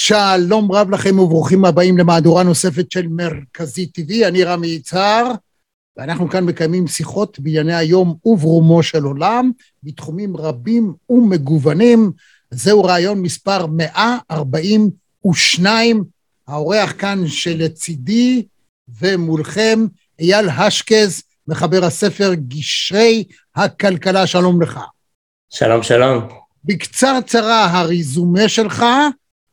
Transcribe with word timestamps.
שלום 0.00 0.72
רב 0.72 0.90
לכם 0.90 1.18
וברוכים 1.18 1.64
הבאים 1.64 1.98
למהדורה 1.98 2.42
נוספת 2.42 2.92
של 2.92 3.08
מרכזי 3.08 3.90
TV, 3.98 4.26
אני 4.26 4.44
רמי 4.44 4.66
יצהר, 4.66 5.32
ואנחנו 5.96 6.30
כאן 6.30 6.44
מקיימים 6.44 6.86
שיחות 6.86 7.40
בענייני 7.40 7.74
היום 7.74 8.16
וברומו 8.24 8.82
של 8.82 9.02
עולם, 9.02 9.50
בתחומים 9.82 10.36
רבים 10.36 10.94
ומגוונים. 11.10 12.12
זהו 12.50 12.84
רעיון 12.84 13.22
מספר 13.22 13.66
142, 13.66 16.04
האורח 16.48 16.92
כאן 16.98 17.26
שלצידי 17.26 18.46
ומולכם, 19.00 19.86
אייל 20.20 20.48
השקז, 20.48 21.22
מחבר 21.48 21.84
הספר 21.84 22.34
גשרי 22.34 23.24
הכלכלה, 23.56 24.26
שלום 24.26 24.62
לך. 24.62 24.80
שלום, 25.50 25.82
שלום. 25.82 26.28
בקצרצרה 26.64 27.66
הריזומה 27.66 28.48
שלך, 28.48 28.84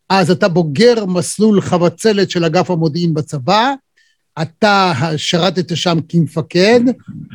אז 0.10 0.32
אתה 0.32 0.48
בוגר 0.48 1.06
מסלול 1.06 1.62
חבצלת 1.62 2.30
של 2.30 2.46
אגף 2.46 2.72
המודיעין 2.72 3.14
בצבא, 3.14 3.74
אתה 4.42 4.94
שירתת 5.18 5.78
שם 5.78 5.98
כמפקד, 6.10 6.80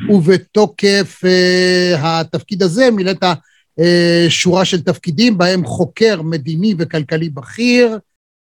ובתוקף 0.09 1.21
uh, 1.23 1.97
התפקיד 1.99 2.63
הזה 2.63 2.91
מילאת 2.91 3.23
uh, 3.23 3.83
שורה 4.29 4.65
של 4.65 4.81
תפקידים, 4.81 5.37
בהם 5.37 5.65
חוקר 5.65 6.21
מדיני 6.21 6.75
וכלכלי 6.77 7.29
בכיר, 7.29 7.99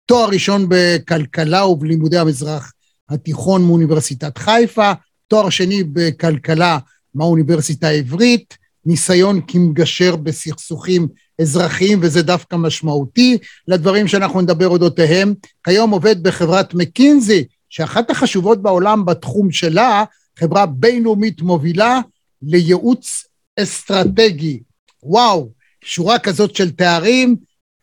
תואר 0.06 0.28
ראשון 0.28 0.66
בכלכלה 0.68 1.66
ובלימודי 1.66 2.18
המזרח 2.18 2.72
התיכון 3.08 3.64
מאוניברסיטת 3.64 4.38
חיפה, 4.38 4.92
תואר 5.28 5.50
שני 5.50 5.84
בכלכלה 5.84 6.78
מהאוניברסיטה 7.14 7.88
העברית, 7.88 8.56
ניסיון 8.86 9.40
כמגשר 9.48 10.16
בסכסוכים 10.16 11.08
אזרחיים, 11.40 11.98
וזה 12.02 12.22
דווקא 12.22 12.56
משמעותי 12.56 13.38
לדברים 13.68 14.08
שאנחנו 14.08 14.40
נדבר 14.40 14.68
אודותיהם. 14.68 15.34
כיום 15.64 15.90
עובד 15.90 16.22
בחברת 16.22 16.74
מקינזי, 16.74 17.44
שאחת 17.68 18.10
החשובות 18.10 18.62
בעולם 18.62 19.04
בתחום 19.04 19.50
שלה, 19.52 20.04
חברה 20.38 20.66
בינלאומית 20.66 21.42
מובילה 21.42 22.00
לייעוץ 22.42 23.24
אסטרטגי. 23.60 24.60
וואו, 25.02 25.50
שורה 25.84 26.18
כזאת 26.18 26.56
של 26.56 26.70
תארים, 26.70 27.36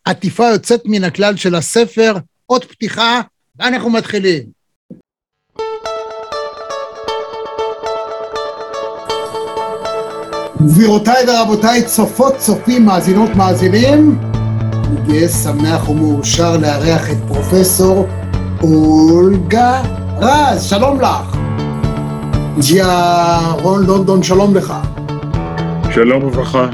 עטיפה 0.06 0.50
יוצאת 0.50 0.82
מן 0.86 1.04
הכלל 1.04 1.38
של 1.38 1.56
הספר, 1.56 2.18
עוד 2.46 2.66
פתיחה, 2.66 3.22
ואנחנו 3.60 3.90
מתחילים. 3.90 4.44
גבירותיי 10.66 11.26
ורבותיי, 11.28 11.84
צופות, 11.84 12.38
צופים, 12.38 12.86
מאזינות, 12.86 13.36
מאזינים, 13.36 14.20
אני 14.74 15.14
גאה, 15.14 15.30
שמח 15.30 15.90
ומאושר 15.90 16.58
לארח 16.58 17.12
את 17.12 17.18
פרופסור 17.28 18.08
אולגה 18.64 19.82
רז, 20.20 20.64
שלום 20.64 21.02
לך. 21.02 21.38
ג'יה 22.60 23.40
רון 23.62 23.86
לונדון, 23.86 24.24
שלום 24.24 24.56
לך. 24.56 24.74
שלום 25.94 26.24
וברכה. 26.24 26.66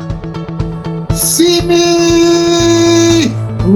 סימי 1.14 1.86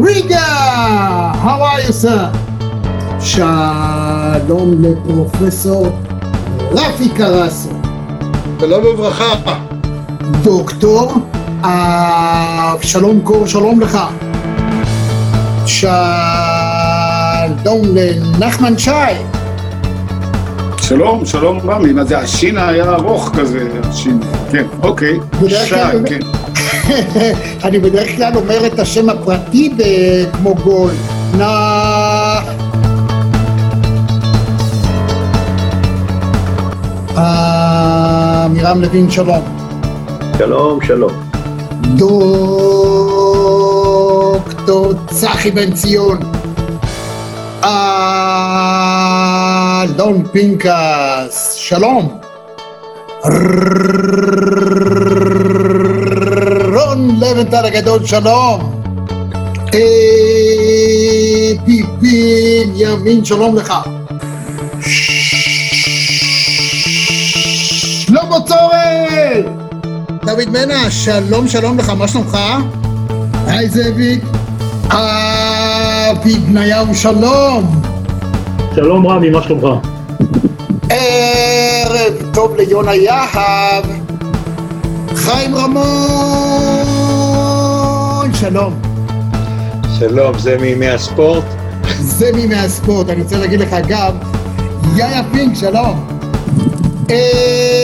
ריגה, 0.04 1.32
how 1.44 1.48
are 1.48 1.90
you 1.90 2.06
sir? 2.06 2.38
שלום 3.20 4.82
לפרופסור 4.82 5.88
רפי 6.72 7.10
קרסו. 7.10 7.70
שלום 8.60 8.86
וברכה. 8.86 9.71
דוקטור 10.44 11.14
אבשלום 11.62 13.22
קור, 13.24 13.48
שלום 13.48 13.82
לך. 13.82 13.98
שלום 15.66 15.96
לנחמן 17.94 18.78
שי. 18.78 18.92
שלום, 20.78 21.26
שלום 21.26 21.60
רמי, 21.70 21.94
מה 21.94 22.04
זה, 22.04 22.20
השין 22.20 22.58
היה 22.58 22.84
ארוך 22.84 23.32
כזה, 23.36 23.68
השין, 23.84 24.20
כן, 24.52 24.66
אוקיי, 24.84 25.20
שי, 25.48 25.76
כן. 26.06 26.20
אני 27.66 27.80
בדרך 27.80 28.16
כלל 28.16 28.36
אומר 28.36 28.66
את 28.66 28.80
השם 28.80 29.10
הפרטי 29.10 29.74
כמו 30.34 30.56
גול. 30.56 30.92
נא... 31.38 31.52
מירם 38.50 38.82
לוין, 38.82 39.12
שלום. 39.12 39.61
שלום, 40.42 40.82
שלום. 40.82 41.12
דוקטור 43.98 44.94
צחי 45.08 45.52
בן 45.52 45.74
ציון. 45.74 46.18
אלון 49.84 50.24
פינקס, 50.32 51.54
שלום. 51.54 52.20
רון 56.74 57.20
לבנטל 57.20 57.66
הגדול, 57.66 58.06
שלום. 58.06 58.82
פיפין 61.66 62.74
ימין, 62.76 63.26
שלום 63.26 63.56
לך. 63.56 63.74
שלמה 68.06 68.38
צורן! 68.48 68.91
דוד 70.32 70.50
מנע, 70.50 70.92
שלום 70.92 71.48
שלום 71.48 71.78
לך, 71.78 71.90
מה 71.90 72.08
שלומך? 72.08 72.38
היי 73.48 73.70
זאביק. 73.70 74.24
אבי 74.88 76.34
בניהו, 76.34 76.96
שלום. 76.96 77.82
שלום 78.76 79.08
רמי, 79.08 79.30
מה 79.30 79.44
שלומך? 79.44 79.68
ערב 80.90 82.14
טוב 82.34 82.56
ליונה 82.56 82.96
יהב. 82.96 83.86
חיים 85.16 85.56
רמון, 85.56 85.82
שלום. 88.34 88.82
שלום, 90.00 90.40
זה 90.40 90.58
מימי 90.62 90.90
הספורט? 90.90 91.44
זה 92.00 92.32
מימי 92.36 92.56
הספורט, 92.56 93.10
אני 93.10 93.22
רוצה 93.22 93.38
להגיד 93.38 93.60
לך 93.60 93.74
אגב, 93.74 94.14
יאיה 94.96 95.22
פינק, 95.32 95.56
שלום. 95.56 96.08
אלדד 97.10 97.81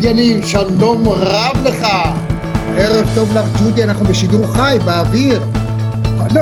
יניב, 0.00 0.46
שלום 0.46 1.08
רב 1.08 1.56
לך. 1.64 1.86
ערב 2.76 3.06
טוב 3.14 3.36
לך, 3.36 3.44
ג'ודי, 3.60 3.84
אנחנו 3.84 4.04
בשידור 4.04 4.46
חי, 4.46 4.78
באוויר. 4.84 5.42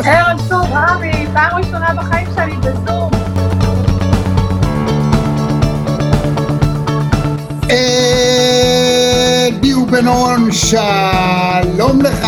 ערב 0.05 0.41
טוב, 0.49 0.67
רמי, 0.73 1.27
פעם 1.35 1.57
ראשונה 1.57 1.95
בחיים 1.95 2.27
שלי 2.35 2.57
בזום. 2.57 3.11
אלי 7.71 9.75
בן 9.91 10.07
שלום 10.53 12.03
לך. 12.03 12.27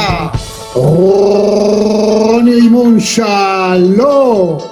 רוני 0.75 2.55
רימון, 2.55 3.01
שלום. 3.01 4.72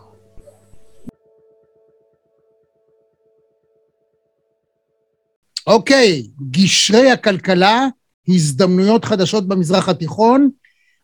אוקיי, 5.67 6.27
גשרי 6.51 7.11
הכלכלה, 7.11 7.87
הזדמנויות 8.27 9.05
חדשות 9.05 9.47
במזרח 9.47 9.89
התיכון. 9.89 10.49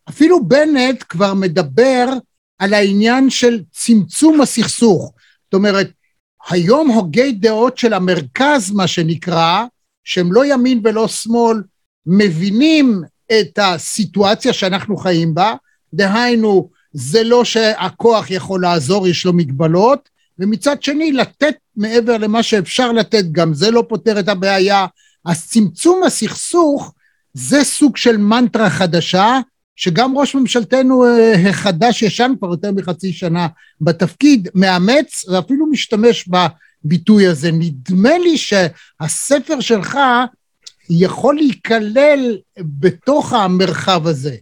אפילו 0.10 0.46
בנט 0.46 1.04
כבר 1.10 1.34
מדבר 1.34 2.10
על 2.60 2.74
העניין 2.74 3.30
של 3.30 3.62
צמצום 3.72 4.42
הסכסוך. 4.42 5.14
זאת 5.46 5.54
אומרת, 5.54 5.92
היום 6.50 6.90
הוגי 6.90 7.32
דעות 7.32 7.78
של 7.78 7.94
המרכז, 7.94 8.72
מה 8.72 8.88
שנקרא, 8.88 9.66
שהם 10.04 10.34
לא 10.34 10.46
ימין 10.46 10.82
ולא 10.84 11.08
שמאל, 11.08 11.64
מבינים 12.06 13.02
את 13.40 13.60
הסיטואציה 13.62 14.54
שאנחנו 14.54 14.98
חיים 14.98 15.36
בה, 15.36 15.56
דהיינו, 15.94 16.70
זה 16.92 17.24
לא 17.24 17.44
שהכוח 17.46 18.32
יכול 18.32 18.62
לעזור, 18.62 19.08
יש 19.08 19.26
לו 19.26 19.34
מגבלות, 19.34 20.10
ומצד 20.40 20.84
שני, 20.84 21.12
לתת 21.12 21.56
מעבר 21.76 22.18
למה 22.18 22.44
שאפשר 22.44 22.92
לתת, 22.92 23.26
גם 23.32 23.54
זה 23.54 23.72
לא 23.72 23.86
פותר 23.90 24.20
את 24.20 24.30
הבעיה. 24.30 24.86
אז 25.26 25.48
צמצום 25.48 26.04
הסכסוך 26.04 26.94
זה 27.34 27.64
סוג 27.64 27.98
של 27.98 28.18
מנטרה 28.18 28.70
חדשה, 28.70 29.40
שגם 29.76 30.18
ראש 30.18 30.36
ממשלתנו 30.36 31.06
אה, 31.06 31.50
החדש 31.50 32.02
ישן 32.02 32.32
כבר 32.40 32.50
יותר 32.52 32.72
מחצי 32.72 33.14
שנה 33.14 33.48
בתפקיד, 33.82 34.50
מאמץ 34.56 35.26
ואפילו 35.30 35.68
משתמש 35.68 36.30
בביטוי 36.84 37.28
הזה. 37.28 37.52
נדמה 37.52 38.18
לי 38.18 38.38
שהספר 38.38 39.60
שלך 39.60 39.98
יכול 40.90 41.36
להיכלל 41.36 42.38
בתוך 42.60 43.34
המרחב 43.34 44.08
הזה. 44.08 44.36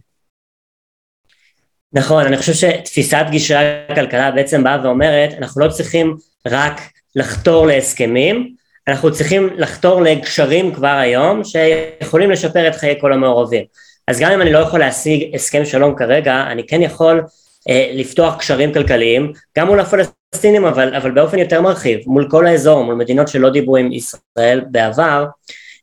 נכון, 1.96 2.26
אני 2.26 2.36
חושב 2.36 2.52
שתפיסת 2.52 3.24
גישה 3.30 3.60
הכלכלה 3.88 4.30
בעצם 4.30 4.64
באה 4.64 4.78
ואומרת, 4.84 5.34
אנחנו 5.38 5.60
לא 5.60 5.68
צריכים 5.68 6.16
רק 6.46 6.80
לחתור 7.16 7.66
להסכמים, 7.66 8.54
אנחנו 8.88 9.12
צריכים 9.12 9.50
לחתור 9.56 10.02
לגשרים 10.02 10.74
כבר 10.74 10.88
היום 10.88 11.44
שיכולים 11.44 12.30
לשפר 12.30 12.68
את 12.68 12.76
חיי 12.76 13.00
כל 13.00 13.12
המעורבים. 13.12 13.64
אז 14.08 14.20
גם 14.20 14.32
אם 14.32 14.42
אני 14.42 14.52
לא 14.52 14.58
יכול 14.58 14.80
להשיג 14.80 15.34
הסכם 15.34 15.64
שלום 15.64 15.94
כרגע, 15.96 16.44
אני 16.50 16.66
כן 16.66 16.82
יכול 16.82 17.22
אה, 17.68 17.90
לפתוח 17.92 18.36
קשרים 18.36 18.72
כלכליים, 18.72 19.32
גם 19.58 19.66
מול 19.66 19.80
הפלסטינים 19.80 20.64
אבל, 20.64 20.94
אבל 20.94 21.10
באופן 21.10 21.38
יותר 21.38 21.60
מרחיב, 21.60 22.00
מול 22.06 22.28
כל 22.30 22.46
האזור, 22.46 22.84
מול 22.84 22.94
מדינות 22.94 23.28
שלא 23.28 23.50
דיברו 23.50 23.76
עם 23.76 23.92
ישראל 23.92 24.60
בעבר, 24.70 25.24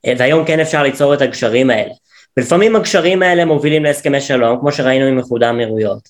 אה, 0.06 0.14
והיום 0.18 0.46
כן 0.46 0.60
אפשר 0.60 0.84
ליצור 0.84 1.14
את 1.14 1.22
הגשרים 1.22 1.70
האלה. 1.70 1.94
ולפעמים 2.38 2.76
הגשרים 2.76 3.24
האלה 3.24 3.46
מובילים 3.46 3.84
להסכמי 3.84 4.22
שלום, 4.22 4.60
כמו 4.60 4.72
שראינו 4.72 5.06
עם 5.06 5.18
איחוד 5.18 5.44
האמירויות. 5.44 6.10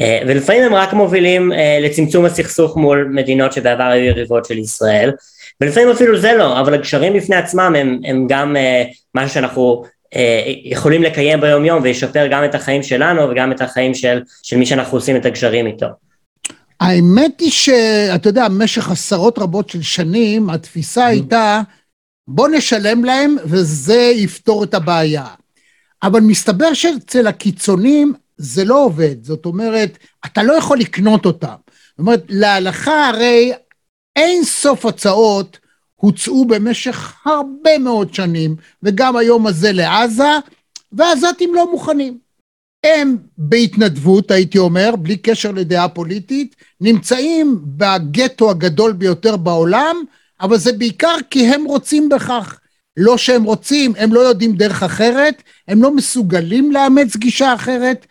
אה, 0.00 0.22
ולפעמים 0.28 0.62
הם 0.62 0.74
רק 0.74 0.92
מובילים 0.92 1.52
אה, 1.52 1.78
לצמצום 1.82 2.24
הסכסוך 2.24 2.76
מול 2.76 3.08
מדינות 3.12 3.52
שבעבר 3.52 3.84
היו 3.84 4.04
יריבות 4.04 4.44
של 4.44 4.58
ישראל, 4.58 5.12
ולפעמים 5.60 5.90
אפילו 5.90 6.18
זה 6.18 6.32
לא, 6.32 6.60
אבל 6.60 6.74
הגשרים 6.74 7.12
בפני 7.12 7.36
עצמם 7.36 7.74
הם, 7.78 8.00
הם 8.04 8.26
גם 8.28 8.56
משהו 9.14 9.34
שאנחנו 9.34 9.84
יכולים 10.64 11.02
לקיים 11.02 11.40
ביום 11.40 11.64
יום 11.64 11.82
וישפר 11.82 12.26
גם 12.26 12.44
את 12.44 12.54
החיים 12.54 12.82
שלנו 12.82 13.30
וגם 13.30 13.52
את 13.52 13.60
החיים 13.60 13.94
של, 13.94 14.22
של 14.42 14.56
מי 14.56 14.66
שאנחנו 14.66 14.98
עושים 14.98 15.16
את 15.16 15.26
הגשרים 15.26 15.66
איתו. 15.66 15.86
האמת 16.82 17.40
היא 17.40 17.50
שאתה 17.50 18.28
יודע, 18.28 18.48
במשך 18.48 18.90
עשרות 18.90 19.38
רבות 19.38 19.70
של 19.70 19.82
שנים, 19.82 20.50
התפיסה 20.50 21.06
הייתה, 21.06 21.60
בוא 22.28 22.48
נשלם 22.48 23.04
להם 23.04 23.36
וזה 23.44 24.12
יפתור 24.14 24.64
את 24.64 24.74
הבעיה. 24.74 25.24
אבל 26.02 26.20
מסתבר 26.20 26.74
שאצל 26.74 27.26
הקיצונים 27.26 28.14
זה 28.36 28.64
לא 28.64 28.84
עובד, 28.84 29.24
זאת 29.24 29.46
אומרת, 29.46 29.98
אתה 30.26 30.42
לא 30.42 30.52
יכול 30.52 30.78
לקנות 30.78 31.26
אותם. 31.26 31.54
זאת 31.90 31.98
אומרת, 31.98 32.24
להלכה 32.28 33.08
הרי 33.08 33.52
אין 34.16 34.44
סוף 34.44 34.86
הצעות 34.86 35.58
הוצאו 35.94 36.44
במשך 36.44 37.26
הרבה 37.26 37.78
מאוד 37.78 38.14
שנים, 38.14 38.56
וגם 38.82 39.16
היום 39.16 39.46
הזה 39.46 39.72
לעזה, 39.72 40.32
והעזתים 40.92 41.54
לא 41.54 41.70
מוכנים. 41.70 42.18
הם 42.86 43.16
בהתנדבות, 43.38 44.30
הייתי 44.30 44.58
אומר, 44.58 44.96
בלי 44.98 45.16
קשר 45.16 45.50
לדעה 45.50 45.88
פוליטית, 45.88 46.56
נמצאים 46.80 47.60
בגטו 47.64 48.50
הגדול 48.50 48.92
ביותר 48.92 49.36
בעולם, 49.36 49.96
אבל 50.40 50.56
זה 50.56 50.72
בעיקר 50.72 51.16
כי 51.30 51.46
הם 51.46 51.64
רוצים 51.64 52.08
בכך. 52.08 52.58
לא 52.96 53.18
שהם 53.18 53.44
רוצים, 53.44 53.92
הם 53.98 54.14
לא 54.14 54.20
יודעים 54.20 54.56
דרך 54.56 54.82
אחרת, 54.82 55.42
הם 55.68 55.82
לא 55.82 55.94
מסוגלים 55.94 56.72
לאמץ 56.72 57.16
גישה 57.16 57.54
אחרת, 57.54 58.06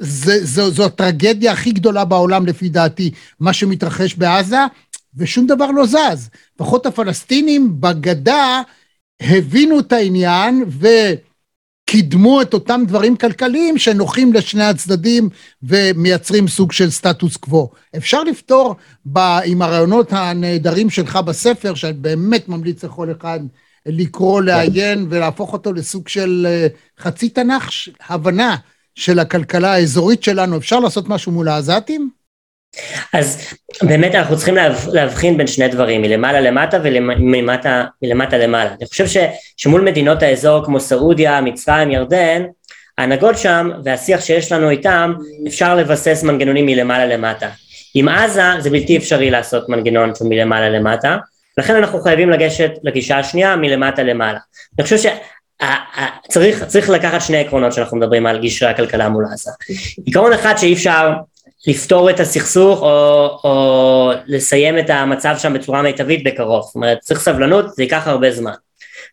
וזו 0.00 0.84
הטרגדיה 0.84 1.52
הכי 1.52 1.72
גדולה 1.72 2.04
בעולם 2.04 2.46
לפי 2.46 2.68
דעתי, 2.68 3.10
מה 3.40 3.52
שמתרחש 3.52 4.14
בעזה, 4.14 4.60
ושום 5.16 5.46
דבר 5.46 5.70
לא 5.70 5.86
זז. 5.86 6.30
לפחות 6.54 6.86
הפלסטינים 6.86 7.80
בגדה 7.80 8.62
הבינו 9.20 9.80
את 9.80 9.92
העניין 9.92 10.64
וקידמו 11.88 12.42
את 12.42 12.54
אותם 12.54 12.82
דברים 12.86 13.16
כלכליים 13.16 13.78
שנוחים 13.78 14.32
לשני 14.32 14.64
הצדדים 14.64 15.28
ומייצרים 15.62 16.48
סוג 16.48 16.72
של 16.72 16.90
סטטוס 16.90 17.36
קוו. 17.36 17.70
אפשר 17.96 18.22
לפתור 18.22 18.76
ב, 19.06 19.18
עם 19.44 19.62
הרעיונות 19.62 20.12
הנהדרים 20.12 20.90
שלך 20.90 21.16
בספר, 21.16 21.74
שאני 21.74 21.92
באמת 21.92 22.48
ממליץ 22.48 22.84
לכל 22.84 23.08
אחד 23.10 23.40
לקרוא, 23.86 24.42
לעיין 24.42 25.06
ולהפוך 25.10 25.52
אותו 25.52 25.72
לסוג 25.72 26.08
של 26.08 26.46
אה, 26.48 26.66
חצי 26.98 27.28
תנ"ך, 27.28 27.70
הבנה 28.08 28.56
של 28.94 29.18
הכלכלה 29.18 29.72
האזורית 29.72 30.22
שלנו. 30.22 30.56
אפשר 30.56 30.80
לעשות 30.80 31.08
משהו 31.08 31.32
מול 31.32 31.48
העזתים? 31.48 32.10
אז 33.12 33.54
באמת 33.82 34.14
אנחנו 34.14 34.36
צריכים 34.36 34.56
להבחין 34.92 35.36
בין 35.36 35.46
שני 35.46 35.68
דברים, 35.68 36.02
מלמעלה 36.02 36.40
למטה 36.40 36.78
ומלמטה 36.82 38.38
למעלה. 38.38 38.70
אני 38.80 38.86
חושב 38.86 39.20
שמול 39.56 39.80
מדינות 39.80 40.22
האזור 40.22 40.64
כמו 40.64 40.80
סעודיה, 40.80 41.40
מצרים, 41.40 41.90
ירדן, 41.90 42.42
ההנהגות 42.98 43.38
שם 43.38 43.70
והשיח 43.84 44.20
שיש 44.20 44.52
לנו 44.52 44.70
איתם, 44.70 45.14
אפשר 45.46 45.74
לבסס 45.74 46.22
מנגנונים 46.22 46.66
מלמעלה 46.66 47.06
למטה. 47.06 47.48
עם 47.94 48.08
עזה 48.08 48.42
זה 48.58 48.70
בלתי 48.70 48.96
אפשרי 48.96 49.30
לעשות 49.30 49.68
מנגנון 49.68 50.14
שהוא 50.14 50.28
מלמעלה 50.28 50.68
למטה, 50.68 51.16
לכן 51.58 51.76
אנחנו 51.76 52.00
חייבים 52.00 52.30
לגשת 52.30 52.70
לגישה 52.82 53.18
השנייה 53.18 53.56
מלמטה 53.56 54.02
למעלה. 54.02 54.38
אני 54.78 54.84
חושב 54.84 55.10
שצריך 56.28 56.64
צריך 56.64 56.90
לקחת 56.90 57.20
שני 57.20 57.38
עקרונות 57.38 57.72
שאנחנו 57.72 57.96
מדברים 57.96 58.26
על 58.26 58.42
גשרי 58.42 58.68
הכלכלה 58.68 59.08
מול 59.08 59.24
עזה. 59.32 59.50
עיקרון 60.06 60.32
אחד 60.32 60.56
שאי 60.56 60.74
אפשר 60.74 61.12
לפתור 61.66 62.10
את 62.10 62.20
הסכסוך 62.20 62.82
או, 62.82 63.38
או 63.44 64.10
לסיים 64.26 64.78
את 64.78 64.90
המצב 64.90 65.34
שם 65.38 65.54
בצורה 65.54 65.82
מיטבית 65.82 66.24
בקרוב, 66.24 66.62
זאת 66.62 66.74
אומרת 66.74 66.98
צריך 67.00 67.20
סבלנות, 67.20 67.74
זה 67.74 67.82
ייקח 67.82 68.06
הרבה 68.06 68.30
זמן. 68.30 68.52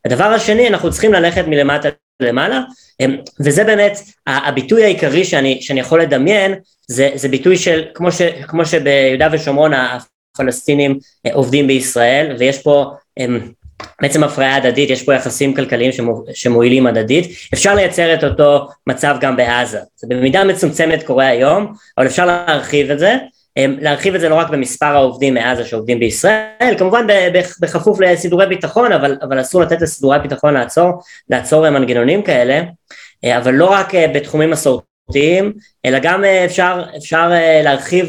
הדבר 0.06 0.24
השני, 0.24 0.68
אנחנו 0.68 0.92
צריכים 0.92 1.14
ללכת 1.14 1.48
מלמטה 1.48 1.90
למעלה, 2.20 2.62
אמ, 3.00 3.18
וזה 3.40 3.64
באמת 3.64 4.00
הביטוי 4.28 4.84
העיקרי 4.84 5.26
שאני, 5.26 5.62
שאני 5.62 5.80
יכול 5.80 6.02
לדמיין, 6.02 6.56
זה, 6.88 7.10
זה 7.16 7.28
ביטוי 7.28 7.58
של, 7.58 7.86
כמו, 7.94 8.12
ש, 8.12 8.22
כמו 8.22 8.66
שביהודה 8.66 9.28
ושומרון 9.32 9.72
הפלסטינים 9.74 11.00
אה, 11.26 11.34
עובדים 11.34 11.68
בישראל, 11.68 12.36
ויש 12.40 12.62
פה 12.62 12.92
אמ, 13.20 13.40
בעצם 14.02 14.24
הפריה 14.24 14.56
הדדית, 14.56 14.90
יש 14.90 15.04
פה 15.04 15.14
יחסים 15.14 15.54
כלכליים 15.54 15.92
שמועילים 16.34 16.88
הדדית, 16.88 17.32
אפשר 17.54 17.76
לייצר 17.76 18.14
את 18.14 18.24
אותו 18.24 18.68
מצב 18.88 19.16
גם 19.22 19.36
בעזה, 19.36 19.80
זה 19.96 20.08
במידה 20.10 20.44
מצומצמת 20.44 21.04
קורה 21.04 21.28
היום, 21.28 21.74
אבל 21.98 22.06
אפשר 22.06 22.26
להרחיב 22.26 22.92
את 22.92 23.00
זה, 23.00 23.16
אמ, 23.58 23.76
להרחיב 23.82 24.16
את 24.16 24.22
זה 24.22 24.30
לא 24.30 24.36
רק 24.36 24.50
במספר 24.50 24.86
העובדים 24.86 25.34
מעזה 25.34 25.66
שעובדים 25.66 26.00
בישראל, 26.00 26.76
כמובן 26.78 27.08
בכפוף 27.62 28.00
לסידורי 28.00 28.46
ביטחון, 28.48 28.92
אבל, 28.92 29.18
אבל 29.22 29.42
אסור 29.42 29.62
לתת 29.62 29.82
לסידורי 29.82 30.20
ביטחון 30.20 30.54
לעצור, 30.54 30.92
לעצור 31.30 31.70
מנגנונים 31.70 32.22
כאלה, 32.22 32.62
אה, 33.24 33.38
אבל 33.38 33.54
לא 33.54 33.66
רק 33.72 33.96
אה, 33.96 34.08
בתחומים 34.08 34.52
מסורתיים, 34.52 34.95
אלא 35.86 36.00
גם 36.02 36.24
אפשר, 36.46 36.84
אפשר 36.98 37.32
להרחיב 37.64 38.08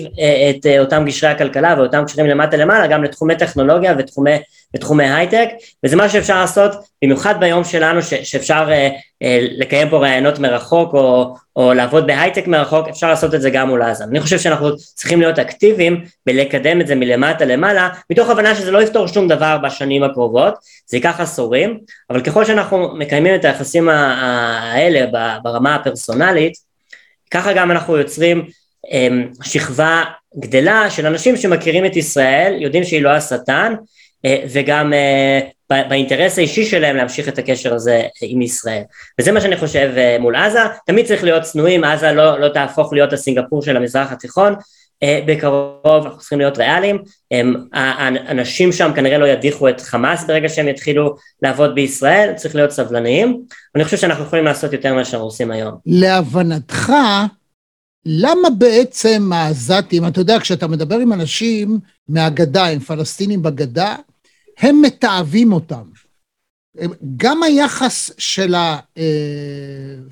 את 0.51 0.67
אותם 0.79 1.05
גשרי 1.07 1.31
הכלכלה 1.31 1.75
ואותם 1.79 2.05
קשרים 2.07 2.27
למטה 2.27 2.57
למעלה, 2.57 2.87
גם 2.87 3.05
לתחומי 3.05 3.37
טכנולוגיה 3.37 3.95
ותחומי 3.99 4.37
בתחומי 4.75 5.11
הייטק 5.11 5.49
וזה 5.85 5.97
מה 5.97 6.09
שאפשר 6.09 6.41
לעשות 6.41 6.73
במיוחד 7.05 7.41
ביום 7.41 7.65
שלנו 7.65 8.03
ש, 8.03 8.15
שאפשר 8.15 8.67
אה, 8.71 8.89
אה, 9.23 9.39
לקיים 9.51 9.89
פה 9.89 9.99
ראיונות 9.99 10.39
מרחוק 10.39 10.95
או, 10.95 11.35
או 11.57 11.73
לעבוד 11.73 12.07
בהייטק 12.07 12.47
מרחוק 12.47 12.89
אפשר 12.89 13.09
לעשות 13.09 13.35
את 13.35 13.43
זה 13.43 13.51
גם 13.51 13.69
מול 13.69 13.83
עזה. 13.83 14.05
אני 14.05 14.21
חושב 14.21 14.39
שאנחנו 14.39 14.77
צריכים 14.77 15.21
להיות 15.21 15.39
אקטיביים 15.39 16.05
בלקדם 16.27 16.81
את 16.81 16.87
זה 16.87 16.95
מלמטה 16.95 17.45
למעלה 17.45 17.89
מתוך 18.11 18.31
הבנה 18.31 18.55
שזה 18.55 18.71
לא 18.71 18.83
יפתור 18.83 19.07
שום 19.07 19.29
דבר 19.29 19.59
בשנים 19.63 20.03
הקרובות 20.03 20.55
זה 20.87 20.97
ייקח 20.97 21.21
עשורים 21.21 21.79
אבל 22.11 22.21
ככל 22.21 22.45
שאנחנו 22.45 22.97
מקיימים 22.97 23.35
את 23.35 23.45
היחסים 23.45 23.89
האלה 23.89 25.07
ברמה 25.43 25.75
הפרסונלית 25.75 26.66
ככה 27.31 27.53
גם 27.53 27.71
אנחנו 27.71 27.97
יוצרים 27.97 28.47
אה, 28.93 29.09
שכבה 29.43 30.05
גדלה 30.39 30.91
של 30.91 31.07
אנשים 31.07 31.37
שמכירים 31.37 31.87
את 31.87 31.97
ישראל 31.97 32.57
יודעים 32.61 32.85
שהיא 32.85 33.03
לא 33.03 33.11
השטן 33.11 33.75
אה, 34.25 34.45
וגם 34.53 34.93
אה, 34.93 35.41
באינטרס 35.89 36.39
האישי 36.39 36.65
שלהם 36.65 36.97
להמשיך 36.97 37.29
את 37.29 37.39
הקשר 37.39 37.75
הזה 37.75 38.03
עם 38.23 38.43
ישראל. 38.43 38.83
וזה 39.21 39.33
מה 39.33 39.41
שאני 39.41 39.57
חושב 39.57 39.93
אה, 39.97 40.17
מול 40.21 40.37
עזה, 40.37 40.59
תמיד 40.87 41.07
צריך 41.07 41.25
להיות 41.25 41.43
צנועים, 41.43 41.85
עזה 41.85 42.13
לא, 42.13 42.41
לא 42.41 42.49
תהפוך 42.49 42.93
להיות 42.93 43.13
הסינגפור 43.13 43.63
של 43.63 43.77
המזרח 43.77 44.13
התיכון, 44.13 44.55
בקרוב 45.05 46.05
אנחנו 46.05 46.19
צריכים 46.19 46.39
להיות 46.39 46.59
ריאליים, 46.59 47.03
האנשים 47.73 48.73
שם 48.73 48.91
כנראה 48.97 49.19
לא 49.19 49.27
ידיחו 49.27 49.69
את 49.69 49.81
חמאס 49.81 50.25
ברגע 50.27 50.49
שהם 50.49 50.69
יתחילו 50.69 51.17
לעבוד 51.43 51.75
בישראל, 51.75 52.33
צריך 52.37 52.55
להיות 52.55 52.71
סבלניים, 52.71 53.43
ואני 53.75 53.85
חושב 53.85 53.97
שאנחנו 53.97 54.25
יכולים 54.25 54.45
לעשות 54.45 54.73
יותר 54.73 54.93
ממה 54.93 55.05
שאנחנו 55.05 55.27
עושים 55.27 55.51
היום. 55.51 55.75
להבנתך, 55.87 56.93
למה 58.07 58.51
בעצם 58.51 59.31
העזתים, 59.35 60.07
אתה 60.07 60.21
יודע, 60.21 60.41
כשאתה 60.41 60.67
מדבר 60.67 60.97
עם 60.99 61.13
אנשים 61.13 61.79
מהגדה, 62.09 62.67
עם 62.67 62.79
פלסטינים 62.79 63.43
בגדה, 63.43 63.97
הם 64.59 64.83
מתעבים 64.83 65.53
אותם. 65.53 65.83
גם 67.17 67.43
היחס 67.43 68.11
של 68.19 68.55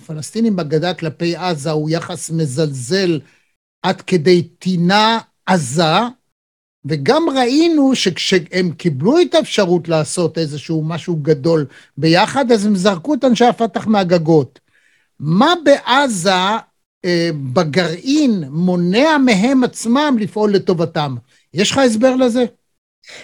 הפלסטינים 0.05 0.57
בגדה 0.57 0.95
כלפי 0.95 1.37
עזה 1.37 1.71
הוא 1.71 1.91
יחס 1.91 2.31
מזלזל 2.31 3.21
עד 3.85 4.03
כדי 4.03 4.43
טינה 4.43 5.19
עזה, 5.47 5.99
וגם 6.85 7.23
ראינו 7.37 7.95
שכשהם 7.95 8.73
קיבלו 8.77 9.21
את 9.21 9.35
האפשרות 9.35 9.89
לעשות 9.89 10.39
איזשהו 10.39 10.85
משהו 10.85 11.17
גדול 11.17 11.67
ביחד, 11.97 12.53
אז 12.53 12.67
הם 12.67 12.77
זרקו 12.77 13.15
את 13.15 13.25
אנשי 13.25 13.45
הפתח 13.45 13.87
מהגגות. 13.87 14.61
מה 15.21 15.55
בעזה 15.65 16.31
אה, 17.05 17.31
בגרעין 17.53 18.45
מונע 18.51 19.19
מהם 19.19 19.65
עצמם 19.65 20.17
לפעול 20.21 20.53
לטובתם? 20.53 21.15
יש 21.55 21.71
לך 21.71 21.79
הסבר 21.79 22.17
לזה? 22.17 22.45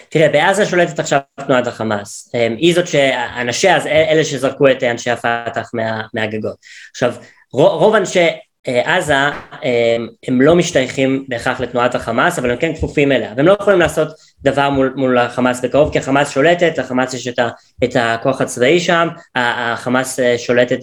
תראה, 0.09 0.29
בעזה 0.29 0.65
שולטת 0.65 0.99
עכשיו 0.99 1.19
תנועת 1.47 1.67
החמאס. 1.67 2.31
אה, 2.35 2.47
היא 2.57 2.75
זאת 2.75 2.87
שאנשיה, 2.87 3.85
אלה 3.85 4.23
שזרקו 4.23 4.71
את 4.71 4.83
אנשי 4.83 5.09
הפתח 5.09 5.69
מה, 5.73 6.01
מהגגות. 6.13 6.55
עכשיו, 6.91 7.13
רוב 7.53 7.95
אנשי 7.95 8.27
עזה 8.67 9.15
הם, 9.61 10.07
הם 10.27 10.41
לא 10.41 10.55
משתייכים 10.55 11.25
בהכרח 11.27 11.61
לתנועת 11.61 11.95
החמאס 11.95 12.39
אבל 12.39 12.51
הם 12.51 12.57
כן 12.57 12.75
כפופים 12.75 13.11
אליה. 13.11 13.33
והם 13.37 13.45
לא 13.45 13.57
יכולים 13.61 13.79
לעשות 13.79 14.07
דבר 14.41 14.69
מול, 14.69 14.93
מול 14.95 15.17
החמאס 15.17 15.65
בקרוב 15.65 15.91
כי 15.91 15.99
החמאס 15.99 16.29
שולטת, 16.29 16.77
לחמאס 16.77 17.13
יש 17.13 17.27
את, 17.27 17.39
ה, 17.39 17.49
את 17.83 17.95
הכוח 17.99 18.41
הצבאי 18.41 18.79
שם, 18.79 19.07
החמאס 19.35 20.19
אה, 20.19 20.37
שולטת 20.37 20.79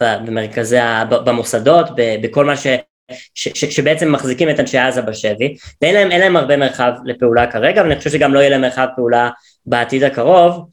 במרכזי, 0.00 0.76
במוסדות, 1.08 1.86
בכל 2.22 2.44
מה 2.44 2.56
ש, 2.56 2.66
ש, 3.34 3.48
ש, 3.48 3.64
שבעצם 3.64 4.12
מחזיקים 4.12 4.50
את 4.50 4.60
אנשי 4.60 4.78
עזה 4.78 5.02
בשבי. 5.02 5.56
ואין 5.82 5.94
להם, 5.94 6.08
להם 6.08 6.36
הרבה 6.36 6.56
מרחב 6.56 6.92
לפעולה 7.04 7.46
כרגע 7.46 7.82
ואני 7.82 7.96
חושב 7.96 8.10
שגם 8.10 8.34
לא 8.34 8.38
יהיה 8.38 8.50
להם 8.50 8.60
מרחב 8.60 8.86
פעולה 8.96 9.30
בעתיד 9.66 10.04
הקרוב. 10.04 10.66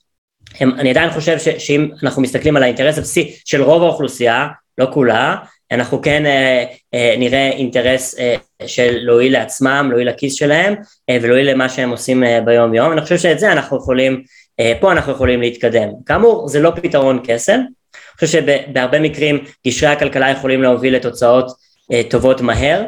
הם, 0.60 0.80
אני 0.80 0.90
עדיין 0.90 1.10
חושב 1.10 1.40
ש, 1.40 1.50
שאם 1.50 1.90
אנחנו 2.04 2.22
מסתכלים 2.22 2.58
על 2.58 2.64
האינטרס 2.64 2.98
הבסיסי 2.98 3.36
של 3.46 3.64
רוב 3.64 3.84
האוכלוסייה 3.84 4.48
לא 4.78 4.88
כולה, 4.94 5.36
אנחנו 5.72 6.02
כן 6.02 6.26
אה, 6.26 6.66
אה, 6.94 7.16
נראה 7.20 7.50
אינטרס 7.50 8.20
אה, 8.20 8.36
של 8.66 8.98
להועיל 9.00 9.34
לעצמם, 9.34 9.88
להועיל 9.90 10.10
לכיס 10.10 10.34
שלהם 10.34 10.76
אה, 11.10 11.18
ולהועיל 11.22 11.52
למה 11.52 11.70
שהם 11.70 11.90
עושים 11.90 12.24
אה, 12.24 12.42
ביום 12.42 12.74
יום, 12.74 12.92
אני 12.92 13.02
חושב 13.02 13.18
שאת 13.18 13.40
זה 13.40 13.52
אנחנו 13.52 13.78
יכולים, 13.78 14.24
אה, 14.60 14.74
פה 14.80 14.92
אנחנו 14.92 15.12
יכולים 15.12 15.42
להתקדם. 15.42 15.90
כאמור, 16.06 16.48
זה 16.50 16.60
לא 16.60 16.72
פתרון 16.76 17.20
קסם, 17.24 17.60
אני 17.96 18.26
חושב 18.28 18.42
שבהרבה 18.42 19.00
מקרים 19.00 19.40
קשרי 19.68 19.90
הכלכלה 19.90 20.30
יכולים 20.30 20.62
להוביל 20.62 20.96
לתוצאות 20.96 21.52
אה, 21.94 22.02
טובות 22.10 22.42
מהר, 22.42 22.86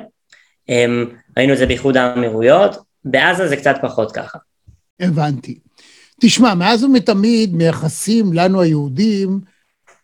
אה, 0.70 0.86
ראינו 1.38 1.54
את 1.54 1.58
זה 1.58 1.66
באיחוד 1.66 1.98
האמירויות, 1.98 2.78
בעזה 3.06 3.48
זה 3.48 3.56
קצת 3.56 3.76
פחות 3.82 4.12
ככה. 4.12 4.38
הבנתי. 5.00 5.60
תשמע, 6.22 6.54
מאז 6.54 6.84
ומתמיד 6.84 7.54
מייחסים 7.54 8.34
לנו 8.34 8.62
היהודים 8.62 9.40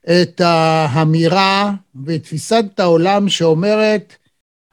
את 0.09 0.41
האמירה 0.41 1.71
ואת 2.05 2.23
תפיסת 2.23 2.65
העולם 2.77 3.29
שאומרת, 3.29 4.13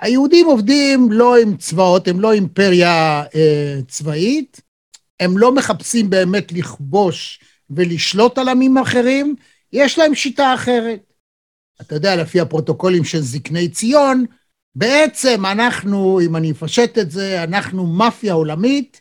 היהודים 0.01 0.47
עובדים 0.47 1.12
לא 1.12 1.37
עם 1.39 1.57
צבאות, 1.57 2.09
הם 2.09 2.21
לא 2.21 2.33
אימפריה 2.33 3.23
אה, 3.35 3.79
צבאית, 3.89 4.61
הם 5.21 5.39
לא 5.39 5.55
מחפשים 5.55 6.11
באמת 6.11 6.53
לכבוש 6.53 7.41
ולשלוט 7.71 8.39
על 8.39 8.49
עמים 8.49 8.79
אחרים, 8.79 9.35
יש 9.73 9.99
להם 9.99 10.15
שיטה 10.15 10.55
אחרת. 10.55 11.12
אתה 11.81 11.95
יודע, 11.95 12.17
לפי 12.17 12.41
הפרוטוקולים 12.41 13.05
של 13.05 13.21
זקני 13.21 13.69
ציון, 13.69 14.25
בעצם 14.75 15.47
אנחנו, 15.47 16.21
אם 16.21 16.37
אני 16.37 16.51
אפשט 16.51 16.99
את 16.99 17.11
זה, 17.11 17.43
אנחנו 17.43 17.87
מאפיה 17.87 18.33
עולמית 18.33 19.01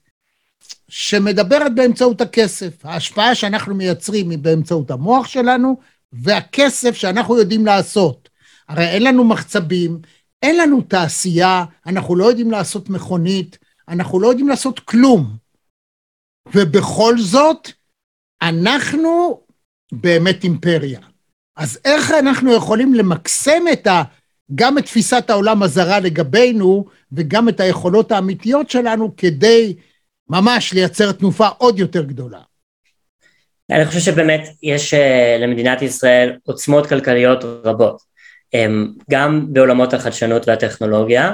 שמדברת 0.90 1.76
באמצעות 1.76 2.22
הכסף. 2.22 2.86
ההשפעה 2.86 3.36
שאנחנו 3.36 3.76
מייצרים 3.76 4.30
היא 4.30 4.38
באמצעות 4.38 4.92
המוח 4.92 5.28
שלנו, 5.28 5.78
והכסף 6.13 6.96
שאנחנו 6.96 7.38
יודעים 7.38 7.65
לעשות. 7.65 8.30
הרי 8.70 8.88
אין 8.88 9.03
לנו 9.03 9.24
מחצבים, 9.24 10.00
אין 10.41 10.58
לנו 10.58 10.82
תעשייה, 10.82 11.65
אנחנו 11.88 12.15
לא 12.15 12.25
יודעים 12.25 12.51
לעשות 12.51 12.89
מכונית, 12.89 13.58
אנחנו 13.88 14.20
לא 14.20 14.27
יודעים 14.27 14.48
לעשות 14.48 14.80
כלום. 14.80 15.38
ובכל 16.56 17.18
זאת, 17.18 17.72
אנחנו 18.41 19.41
באמת 19.91 20.44
אימפריה. 20.44 21.00
אז 21.56 21.80
איך 21.86 22.12
אנחנו 22.12 22.53
יכולים 22.53 22.94
למקסם 22.94 23.63
את 23.74 23.88
ה... 23.88 24.03
גם 24.56 24.77
את 24.77 24.86
תפיסת 24.86 25.30
העולם 25.30 25.63
הזרה 25.63 26.00
לגבינו, 26.00 26.86
וגם 27.12 27.50
את 27.50 27.60
היכולות 27.60 28.12
האמיתיות 28.12 28.70
שלנו 28.70 29.15
כדי 29.18 29.75
ממש 30.30 30.74
לייצר 30.74 31.12
תנופה 31.12 31.48
עוד 31.48 31.80
יותר 31.80 32.03
גדולה. 32.03 32.41
אני 33.72 33.86
חושב 33.86 34.00
שבאמת 34.00 34.50
יש 34.63 34.94
אה, 34.94 35.38
למדינת 35.40 35.82
ישראל 35.82 36.38
עוצמות 36.46 36.88
כלכליות 36.88 37.44
רבות, 37.44 38.12
גם 39.12 39.46
בעולמות 39.54 39.94
החדשנות 39.94 40.48
והטכנולוגיה, 40.48 41.34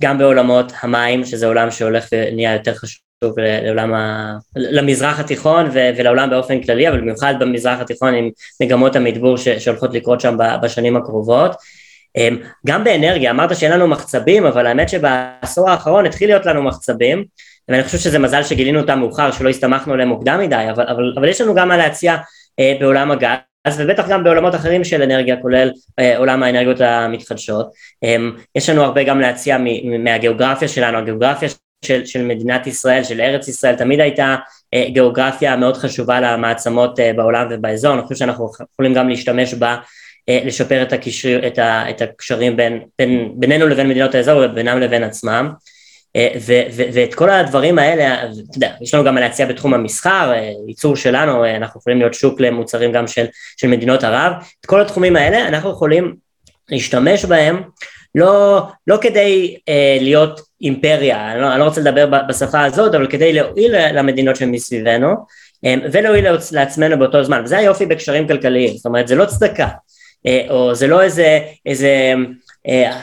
גם 0.00 0.18
בעולמות 0.18 0.72
המים, 0.80 1.24
שזה 1.24 1.46
עולם 1.46 1.70
שהולך 1.70 2.06
ונהיה 2.12 2.52
יותר 2.52 2.74
חשוב 2.74 3.38
לעולם 3.38 3.94
ה... 3.94 4.32
למזרח 4.56 5.20
התיכון 5.20 5.66
ולעולם 5.72 6.30
באופן 6.30 6.62
כללי, 6.62 6.88
אבל 6.88 7.00
במיוחד 7.00 7.34
במזרח 7.40 7.80
התיכון 7.80 8.14
עם 8.14 8.30
מגמות 8.62 8.96
המדבור 8.96 9.36
שהולכות 9.36 9.94
לקרות 9.94 10.20
שם 10.20 10.36
בשנים 10.62 10.96
הקרובות. 10.96 11.56
גם 12.66 12.84
באנרגיה, 12.84 13.30
אמרת 13.30 13.56
שאין 13.56 13.72
לנו 13.72 13.88
מחצבים, 13.88 14.46
אבל 14.46 14.66
האמת 14.66 14.88
שבעשור 14.88 15.70
האחרון 15.70 16.06
התחיל 16.06 16.28
להיות 16.28 16.46
לנו 16.46 16.62
מחצבים, 16.62 17.24
ואני 17.68 17.84
חושב 17.84 17.98
שזה 17.98 18.18
מזל 18.18 18.42
שגילינו 18.42 18.80
אותם 18.80 18.98
מאוחר, 18.98 19.30
שלא 19.30 19.48
הסתמכנו 19.48 19.92
עליהם 19.92 20.08
מוקדם 20.08 20.40
מדי, 20.40 20.66
אבל, 20.70 20.86
אבל, 20.88 21.12
אבל 21.16 21.28
יש 21.28 21.40
לנו 21.40 21.54
גם 21.54 21.68
מה 21.68 21.76
להציע 21.76 22.16
אה, 22.58 22.76
בעולם 22.80 23.10
הגז, 23.10 23.80
ובטח 23.80 24.08
גם 24.08 24.24
בעולמות 24.24 24.54
אחרים 24.54 24.84
של 24.84 25.02
אנרגיה, 25.02 25.36
כולל 25.42 25.70
אה, 25.98 26.18
עולם 26.18 26.42
האנרגיות 26.42 26.80
המתחדשות. 26.80 27.70
אה, 28.04 28.16
יש 28.54 28.68
לנו 28.68 28.82
הרבה 28.82 29.02
גם 29.02 29.20
להציע 29.20 29.58
מהגיאוגרפיה 29.98 30.68
שלנו, 30.68 30.98
הגיאוגרפיה 30.98 31.48
של, 31.84 32.06
של 32.06 32.24
מדינת 32.24 32.66
ישראל, 32.66 33.04
של 33.04 33.20
ארץ 33.20 33.48
ישראל, 33.48 33.74
תמיד 33.74 34.00
הייתה 34.00 34.36
אה, 34.74 34.86
גיאוגרפיה 34.88 35.56
מאוד 35.56 35.76
חשובה 35.76 36.20
למעצמות 36.20 37.00
אה, 37.00 37.12
בעולם 37.12 37.46
ובאזור, 37.50 37.94
אני 37.94 38.02
חושב 38.02 38.14
שאנחנו 38.14 38.50
יכולים 38.72 38.94
גם 38.94 39.08
להשתמש 39.08 39.54
בה 39.54 39.76
אה, 40.28 40.40
לשפר 40.44 40.82
את, 40.82 40.92
הקשר, 40.92 41.46
את, 41.46 41.58
ה, 41.58 41.90
את 41.90 42.02
הקשרים 42.02 42.56
בין, 42.56 42.80
בין, 42.98 43.32
בינינו 43.36 43.68
לבין 43.68 43.88
מדינות 43.88 44.14
האזור 44.14 44.42
ובינם 44.44 44.80
לבין 44.80 45.04
עצמם. 45.04 45.50
אה, 45.50 45.75
ואת 46.92 47.14
כל 47.14 47.30
הדברים 47.30 47.78
האלה, 47.78 48.22
אתה 48.22 48.56
יודע, 48.56 48.70
יש 48.80 48.94
לנו 48.94 49.04
גם 49.04 49.14
מה 49.14 49.20
להציע 49.20 49.46
בתחום 49.46 49.74
המסחר, 49.74 50.32
אה, 50.32 50.50
ייצור 50.68 50.96
שלנו, 50.96 51.44
אה, 51.44 51.56
אנחנו 51.56 51.80
יכולים 51.80 51.98
להיות 51.98 52.14
שוק 52.14 52.40
למוצרים 52.40 52.92
גם 52.92 53.06
של, 53.06 53.26
של 53.56 53.68
מדינות 53.68 54.04
ערב, 54.04 54.32
את 54.60 54.66
כל 54.66 54.80
התחומים 54.80 55.16
האלה 55.16 55.48
אנחנו 55.48 55.70
יכולים 55.70 56.14
להשתמש 56.68 57.24
בהם 57.24 57.62
לא, 58.14 58.62
לא 58.86 58.98
כדי 59.00 59.56
אה, 59.68 59.96
להיות 60.00 60.40
אימפריה, 60.60 61.32
אני 61.32 61.40
לא, 61.40 61.52
אני 61.52 61.60
לא 61.60 61.64
רוצה 61.64 61.80
לדבר 61.80 62.06
בשפה 62.28 62.64
הזאת, 62.64 62.94
אבל 62.94 63.06
כדי 63.06 63.32
להועיל 63.32 63.92
למדינות 63.92 64.36
שמסביבנו 64.36 65.14
אה, 65.64 65.74
ולהועיל 65.92 66.26
לעצמנו 66.52 66.98
באותו 66.98 67.24
זמן, 67.24 67.42
וזה 67.44 67.58
היופי 67.58 67.86
בקשרים 67.86 68.28
כלכליים, 68.28 68.76
זאת 68.76 68.86
אומרת 68.86 69.08
זה 69.08 69.14
לא 69.14 69.24
צדקה, 69.24 69.68
אה, 70.26 70.46
או 70.50 70.74
זה 70.74 70.86
לא 70.86 71.02
איזה, 71.02 71.40
איזה 71.66 71.86
אה, 71.88 72.14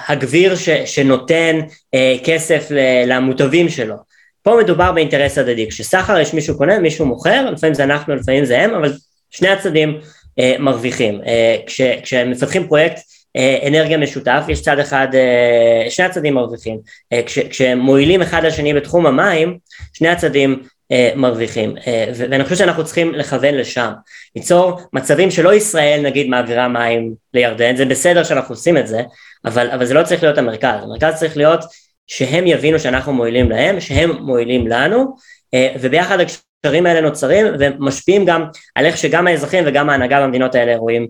הגביר 0.07 0.55
ש, 0.55 0.69
שנותן 0.69 1.59
אה, 1.93 2.15
כסף 2.23 2.67
למוטבים 3.07 3.69
שלו. 3.69 3.95
פה 4.43 4.57
מדובר 4.63 4.91
באינטרס 4.91 5.37
הדדי, 5.37 5.69
כשסחר 5.69 6.19
יש 6.19 6.33
מישהו 6.33 6.57
קונה, 6.57 6.79
מישהו 6.79 7.05
מוכר, 7.05 7.51
לפעמים 7.51 7.73
זה 7.73 7.83
אנחנו, 7.83 8.15
לפעמים 8.15 8.45
זה 8.45 8.61
הם, 8.61 8.73
אבל 8.73 8.93
שני 9.29 9.49
הצדדים 9.49 9.99
אה, 10.39 10.55
מרוויחים. 10.59 11.21
אה, 11.27 11.57
כש, 11.65 11.81
כשמפתחים 11.81 12.67
פרויקט 12.67 12.99
אה, 13.37 13.67
אנרגיה 13.67 13.97
משותף, 13.97 14.43
יש 14.47 14.61
צד 14.61 14.79
אחד, 14.79 15.07
אה, 15.13 15.89
שני 15.89 16.05
הצדדים 16.05 16.33
מרוויחים. 16.33 16.79
אה, 17.13 17.21
כש, 17.25 17.39
כשהם 17.39 17.79
מועילים 17.79 18.21
אחד 18.21 18.45
לשני 18.45 18.73
בתחום 18.73 19.05
המים, 19.05 19.57
שני 19.93 20.07
הצדדים 20.07 20.63
אה, 20.91 21.11
מרוויחים, 21.15 21.75
אה, 21.87 22.05
ואני 22.15 22.43
חושב 22.43 22.55
שאנחנו 22.55 22.85
צריכים 22.85 23.15
לכוון 23.15 23.55
לשם, 23.55 23.91
ליצור 24.35 24.79
מצבים 24.93 25.31
שלא 25.31 25.53
ישראל 25.53 26.01
נגיד 26.03 26.29
מעבירה 26.29 26.67
מים 26.67 27.13
לירדן, 27.33 27.75
זה 27.75 27.85
בסדר 27.85 28.23
שאנחנו 28.23 28.55
עושים 28.55 28.77
את 28.77 28.87
זה, 28.87 29.01
אבל, 29.45 29.71
אבל 29.71 29.85
זה 29.85 29.93
לא 29.93 30.03
צריך 30.03 30.23
להיות 30.23 30.37
המרכז, 30.37 30.83
המרכז 30.83 31.15
צריך 31.15 31.37
להיות 31.37 31.59
שהם 32.07 32.47
יבינו 32.47 32.79
שאנחנו 32.79 33.13
מועילים 33.13 33.51
להם, 33.51 33.79
שהם 33.79 34.11
מועילים 34.11 34.67
לנו, 34.67 35.15
אה, 35.53 35.75
וביחד 35.79 36.17
הקשרים 36.19 36.85
האלה 36.85 37.01
נוצרים 37.01 37.45
ומשפיעים 37.59 38.25
גם 38.25 38.45
על 38.75 38.85
איך 38.85 38.97
שגם 38.97 39.27
האזרחים 39.27 39.63
וגם 39.67 39.89
ההנהגה 39.89 40.21
במדינות 40.21 40.55
האלה 40.55 40.77
רואים 40.77 41.07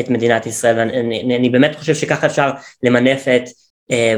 את 0.00 0.10
מדינת 0.10 0.46
ישראל, 0.46 0.78
ואני 0.78 1.36
אני 1.36 1.50
באמת 1.50 1.76
חושב 1.76 1.94
שככה 1.94 2.26
אפשר 2.26 2.50
למנף 2.82 3.28
את 3.28 3.42
אה, 3.90 4.14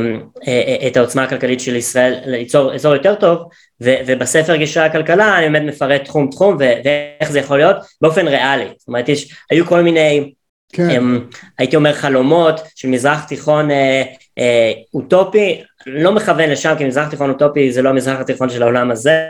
אה, 0.49 0.87
את 0.87 0.97
העוצמה 0.97 1.23
הכלכלית 1.23 1.61
של 1.61 1.77
ישראל 1.77 2.19
ליצור 2.27 2.75
אזור 2.75 2.95
יותר 2.95 3.15
טוב 3.15 3.39
ו, 3.83 3.95
ובספר 4.07 4.57
גישה 4.57 4.85
הכלכלה 4.85 5.39
אני 5.39 5.49
באמת 5.49 5.75
מפרט 5.75 6.05
תחום 6.05 6.31
תחום 6.31 6.57
ואיך 6.59 7.31
זה 7.31 7.39
יכול 7.39 7.59
להיות 7.59 7.77
באופן 8.01 8.29
ריאלי. 8.29 8.69
זאת 8.79 8.89
אומרת 8.89 9.09
יש 9.09 9.35
היו 9.51 9.67
כל 9.67 9.83
מיני 9.83 10.33
כן. 10.73 11.05
הייתי 11.59 11.77
אומר 11.77 11.93
חלומות 11.93 12.61
של 12.75 12.89
מזרח 12.89 13.25
תיכון 13.25 13.71
אה, 13.71 14.03
אה, 14.39 14.73
אוטופי, 14.95 15.63
לא 15.87 16.13
מכוון 16.13 16.51
לשם 16.51 16.75
כי 16.79 16.85
מזרח 16.85 17.09
תיכון 17.09 17.31
אוטופי 17.31 17.73
זה 17.73 17.83
לא 17.83 17.89
המזרח 17.89 18.21
התיכון 18.21 18.51
של 18.51 18.63
העולם 18.63 18.91
הזה, 18.91 19.29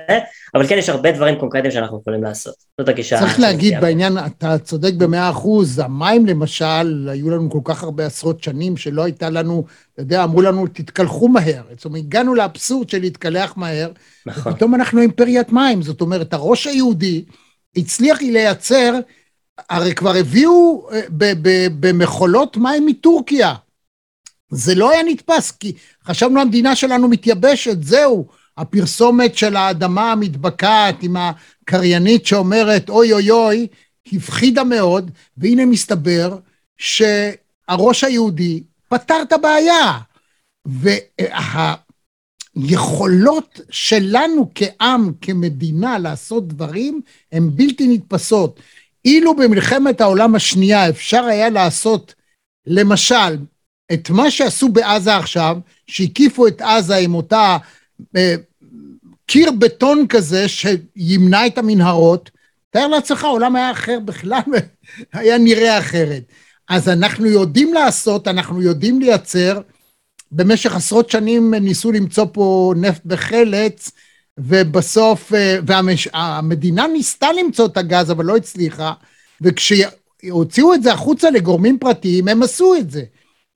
אבל 0.54 0.66
כן 0.66 0.78
יש 0.78 0.88
הרבה 0.88 1.12
דברים 1.12 1.36
קונקרטיים 1.38 1.70
שאנחנו 1.70 1.98
יכולים 2.00 2.22
לעשות, 2.22 2.54
זאת 2.78 2.88
הגישה. 2.88 3.18
צריך 3.18 3.40
להגיד 3.40 3.80
בעניין, 3.80 4.18
אתה 4.18 4.58
צודק 4.58 4.92
במאה 4.98 5.30
אחוז, 5.30 5.78
המים 5.78 6.26
למשל, 6.26 7.08
היו 7.12 7.30
לנו 7.30 7.50
כל 7.50 7.60
כך 7.64 7.82
הרבה 7.82 8.06
עשרות 8.06 8.42
שנים 8.42 8.76
שלא 8.76 9.04
הייתה 9.04 9.30
לנו, 9.30 9.64
אתה 9.94 10.02
יודע, 10.02 10.24
אמרו 10.24 10.42
לנו 10.42 10.66
תתקלחו 10.66 11.28
מהר, 11.28 11.62
זאת 11.76 11.84
אומרת 11.84 12.02
הגענו 12.02 12.34
לאבסורד 12.34 12.90
של 12.90 13.00
להתקלח 13.00 13.56
מהר, 13.56 13.90
נכון. 14.26 14.52
ופתאום 14.52 14.74
אנחנו 14.74 15.00
אימפריית 15.00 15.52
מים, 15.52 15.82
זאת 15.82 16.00
אומרת 16.00 16.32
הראש 16.32 16.66
היהודי 16.66 17.24
הצליח 17.76 18.22
לייצר, 18.22 18.94
הרי 19.70 19.94
כבר 19.94 20.14
הביאו 20.14 20.88
אה, 20.92 21.00
במכולות 21.80 22.56
מים 22.56 22.86
מטורקיה, 22.86 23.54
זה 24.50 24.74
לא 24.74 24.90
היה 24.90 25.02
נתפס, 25.02 25.50
כי 25.50 25.72
חשבנו 26.04 26.40
המדינה 26.40 26.76
שלנו 26.76 27.08
מתייבשת, 27.08 27.82
זהו. 27.82 28.26
הפרסומת 28.58 29.36
של 29.36 29.56
האדמה 29.56 30.12
המתבקעת 30.12 31.02
עם 31.02 31.16
הקריינית 31.16 32.26
שאומרת 32.26 32.90
אוי 32.90 33.12
אוי 33.12 33.30
אוי, 33.30 33.66
הפחידה 34.12 34.64
מאוד, 34.64 35.10
והנה 35.36 35.66
מסתבר 35.66 36.38
שהראש 36.78 38.04
היהודי 38.04 38.62
פתר 38.88 39.22
את 39.22 39.32
הבעיה. 39.32 39.98
והיכולות 42.56 43.60
שלנו 43.70 44.50
כעם, 44.54 45.12
כמדינה, 45.20 45.98
לעשות 45.98 46.48
דברים, 46.48 47.00
הן 47.32 47.50
בלתי 47.54 47.88
נתפסות. 47.88 48.60
אילו 49.08 49.36
במלחמת 49.36 50.00
העולם 50.00 50.34
השנייה 50.34 50.88
אפשר 50.88 51.24
היה 51.24 51.50
לעשות, 51.50 52.14
למשל, 52.66 53.36
את 53.92 54.10
מה 54.10 54.30
שעשו 54.30 54.68
בעזה 54.68 55.16
עכשיו, 55.16 55.56
שהקיפו 55.86 56.46
את 56.46 56.62
עזה 56.62 56.96
עם 56.96 57.14
אותה 57.14 57.56
אה, 58.16 58.34
קיר 59.26 59.50
בטון 59.50 60.06
כזה 60.08 60.46
שימנע 60.48 61.46
את 61.46 61.58
המנהרות, 61.58 62.30
תאר 62.70 62.86
לעצמך, 62.86 63.24
העולם 63.24 63.56
היה 63.56 63.70
אחר 63.70 63.98
בכלל, 64.04 64.40
היה 65.12 65.38
נראה 65.38 65.78
אחרת. 65.78 66.22
אז 66.68 66.88
אנחנו 66.88 67.26
יודעים 67.26 67.74
לעשות, 67.74 68.28
אנחנו 68.28 68.62
יודעים 68.62 69.00
לייצר, 69.00 69.60
במשך 70.32 70.76
עשרות 70.76 71.10
שנים 71.10 71.54
ניסו 71.54 71.92
למצוא 71.92 72.26
פה 72.32 72.74
נפט 72.76 73.04
בחלץ, 73.04 73.90
ובסוף, 74.38 75.32
אה, 75.34 75.58
והמדינה 75.66 76.86
ניסתה 76.86 77.32
למצוא 77.32 77.66
את 77.66 77.76
הגז, 77.76 78.10
אבל 78.10 78.24
לא 78.24 78.36
הצליחה, 78.36 78.92
וכשהוציאו 79.40 80.74
את 80.74 80.82
זה 80.82 80.92
החוצה 80.92 81.30
לגורמים 81.30 81.78
פרטיים, 81.78 82.28
הם 82.28 82.42
עשו 82.42 82.74
את 82.74 82.90
זה. 82.90 83.02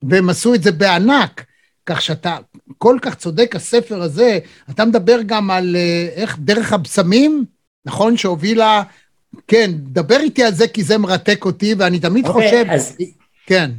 והם 0.03 0.29
עשו 0.29 0.53
את 0.53 0.63
זה 0.63 0.71
בענק. 0.71 1.45
כך 1.85 2.01
שאתה 2.01 2.37
כל 2.77 2.97
כך 3.01 3.15
צודק, 3.15 3.55
הספר 3.55 4.01
הזה, 4.01 4.39
אתה 4.69 4.85
מדבר 4.85 5.19
גם 5.25 5.51
על 5.51 5.75
אה, 5.75 6.07
איך 6.15 6.37
דרך 6.39 6.73
הבשמים, 6.73 7.45
נכון? 7.85 8.17
שהובילה, 8.17 8.83
כן, 9.47 9.71
דבר 9.75 10.19
איתי 10.19 10.43
על 10.43 10.53
זה 10.53 10.67
כי 10.67 10.83
זה 10.83 10.97
מרתק 10.97 11.45
אותי, 11.45 11.75
ואני 11.77 11.99
תמיד 11.99 12.25
okay, 12.25 12.29
אוקיי, 12.29 12.49
חושב, 12.49 12.65
אז... 12.69 12.97
כן. 13.45 13.71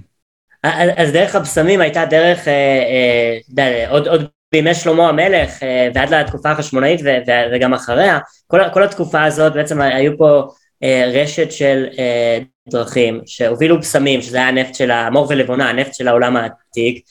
אז 0.97 1.13
דרך 1.13 1.35
הבשמים 1.35 1.81
הייתה 1.81 2.05
דרך, 2.07 2.49
אה, 2.49 3.39
אה, 3.59 3.91
עוד, 3.91 4.09
עוד 4.09 4.29
בימי 4.55 4.75
שלמה 4.75 5.09
המלך 5.09 5.63
אה, 5.63 5.89
ועד 5.95 6.15
לתקופה 6.15 6.51
החשמונאית 6.51 7.01
וגם 7.53 7.75
אחריה, 7.75 8.19
כל, 8.47 8.61
כל 8.73 8.83
התקופה 8.83 9.25
הזאת 9.25 9.53
בעצם 9.53 9.81
היו 9.81 10.19
פה 10.19 10.43
אה, 10.83 11.11
רשת 11.15 11.53
של 11.53 11.87
אה, 11.99 12.39
דרכים 12.69 13.21
שהובילו 13.27 13.81
בשמים, 13.81 14.23
שזה 14.23 14.37
היה 14.37 14.49
הנפט 14.49 14.75
של 14.75 14.91
המור 14.91 15.27
ולבונה, 15.31 15.71
הנפט 15.71 15.95
של 15.95 16.09
העולם 16.09 16.37
העתיק, 16.37 17.05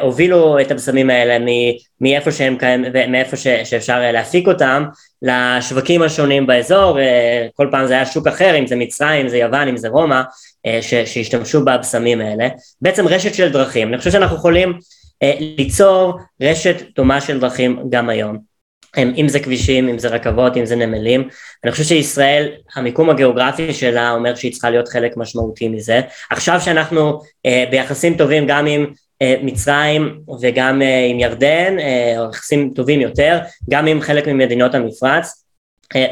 הובילו 0.00 0.60
את 0.60 0.70
הבשמים 0.70 1.10
האלה 1.10 1.44
מאיפה 2.00 2.32
שהם 2.32 2.56
קיימים, 2.58 2.92
מאיפה 3.12 3.36
שאפשר 3.36 4.12
להפיק 4.12 4.48
אותם 4.48 4.84
לשווקים 5.22 6.02
השונים 6.02 6.46
באזור, 6.46 6.98
כל 7.54 7.68
פעם 7.70 7.86
זה 7.86 7.92
היה 7.92 8.06
שוק 8.06 8.26
אחר, 8.26 8.58
אם 8.58 8.66
זה 8.66 8.76
מצרים, 8.76 9.20
אם 9.20 9.28
זה 9.28 9.36
יוון, 9.36 9.68
אם 9.68 9.76
זה 9.76 9.88
רומא, 9.88 10.20
שהשתמשו 10.80 11.64
בבשמים 11.64 12.20
האלה, 12.20 12.48
בעצם 12.82 13.08
רשת 13.08 13.34
של 13.34 13.52
דרכים, 13.52 13.88
אני 13.88 13.98
חושב 13.98 14.10
שאנחנו 14.10 14.36
יכולים 14.36 14.78
ליצור 15.22 16.18
רשת 16.40 16.76
דומה 16.96 17.20
של 17.20 17.40
דרכים 17.40 17.82
גם 17.90 18.08
היום. 18.08 18.48
אם 18.96 19.28
זה 19.28 19.40
כבישים, 19.40 19.88
אם 19.88 19.98
זה 19.98 20.08
רכבות, 20.08 20.56
אם 20.56 20.64
זה 20.66 20.76
נמלים. 20.76 21.28
אני 21.64 21.72
חושב 21.72 21.84
שישראל, 21.84 22.48
המיקום 22.74 23.10
הגיאוגרפי 23.10 23.72
שלה 23.72 24.10
אומר 24.10 24.34
שהיא 24.34 24.52
צריכה 24.52 24.70
להיות 24.70 24.88
חלק 24.88 25.16
משמעותי 25.16 25.68
מזה. 25.68 26.00
עכשיו 26.30 26.60
שאנחנו 26.60 27.20
אה, 27.46 27.64
ביחסים 27.70 28.16
טובים 28.16 28.46
גם 28.46 28.66
עם 28.66 28.86
אה, 29.22 29.34
מצרים 29.42 30.20
וגם 30.40 30.82
אה, 30.82 31.06
עם 31.10 31.20
ירדן, 31.20 31.78
אה, 31.78 32.26
יחסים 32.30 32.72
טובים 32.74 33.00
יותר, 33.00 33.38
גם 33.70 33.86
עם 33.86 34.00
חלק 34.00 34.28
ממדינות 34.28 34.74
המפרץ, 34.74 35.26
אה, 35.26 35.47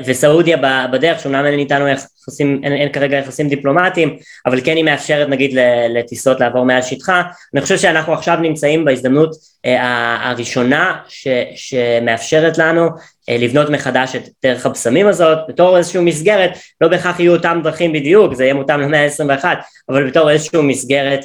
וסעודיה 0.05 0.87
בדרך, 0.93 1.21
שאומנם 1.21 1.47
אין 1.47 1.59
איתנו 1.59 1.89
יחסים, 1.89 2.61
אין, 2.65 2.73
אין 2.73 2.93
כרגע 2.93 3.17
יחסים 3.17 3.49
דיפלומטיים, 3.49 4.17
אבל 4.47 4.61
כן 4.65 4.77
היא 4.77 4.85
מאפשרת 4.85 5.29
נגיד 5.29 5.59
לטיסות 5.89 6.41
לעבור 6.41 6.65
מעל 6.65 6.83
שטחה, 6.83 7.23
אני 7.55 7.61
חושב 7.61 7.79
שאנחנו 7.79 8.13
עכשיו 8.13 8.37
נמצאים 8.37 8.85
בהזדמנות 8.85 9.31
אה, 9.67 10.29
הראשונה 10.31 10.97
ש, 11.09 11.29
שמאפשרת 11.55 12.59
לנו 12.59 12.89
אה, 13.29 13.37
לבנות 13.39 13.71
מחדש 13.71 14.17
את 14.17 14.23
דרך 14.43 14.67
הבשמים 14.67 15.07
הזאת, 15.07 15.39
בתור 15.49 15.79
איזושהי 15.79 16.01
מסגרת, 16.01 16.51
לא 16.81 16.89
בהכרח 16.89 17.21
יהיו 17.21 17.33
אותם 17.33 17.61
דרכים 17.63 17.93
בדיוק, 17.93 18.35
זה 18.35 18.45
יהיה 18.45 18.55
מותאם 18.55 18.81
למאה 18.81 19.05
ה-21, 19.05 19.45
אבל 19.89 20.11
בתור 20.11 20.31
איזושהי 20.31 20.63
מסגרת 20.63 21.21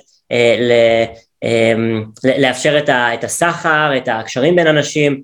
ל... 0.59 0.71
לאפשר 2.37 2.79
את 2.89 3.23
הסחר, 3.23 3.91
את 3.97 4.07
הקשרים 4.07 4.55
בין 4.55 4.67
אנשים 4.67 5.21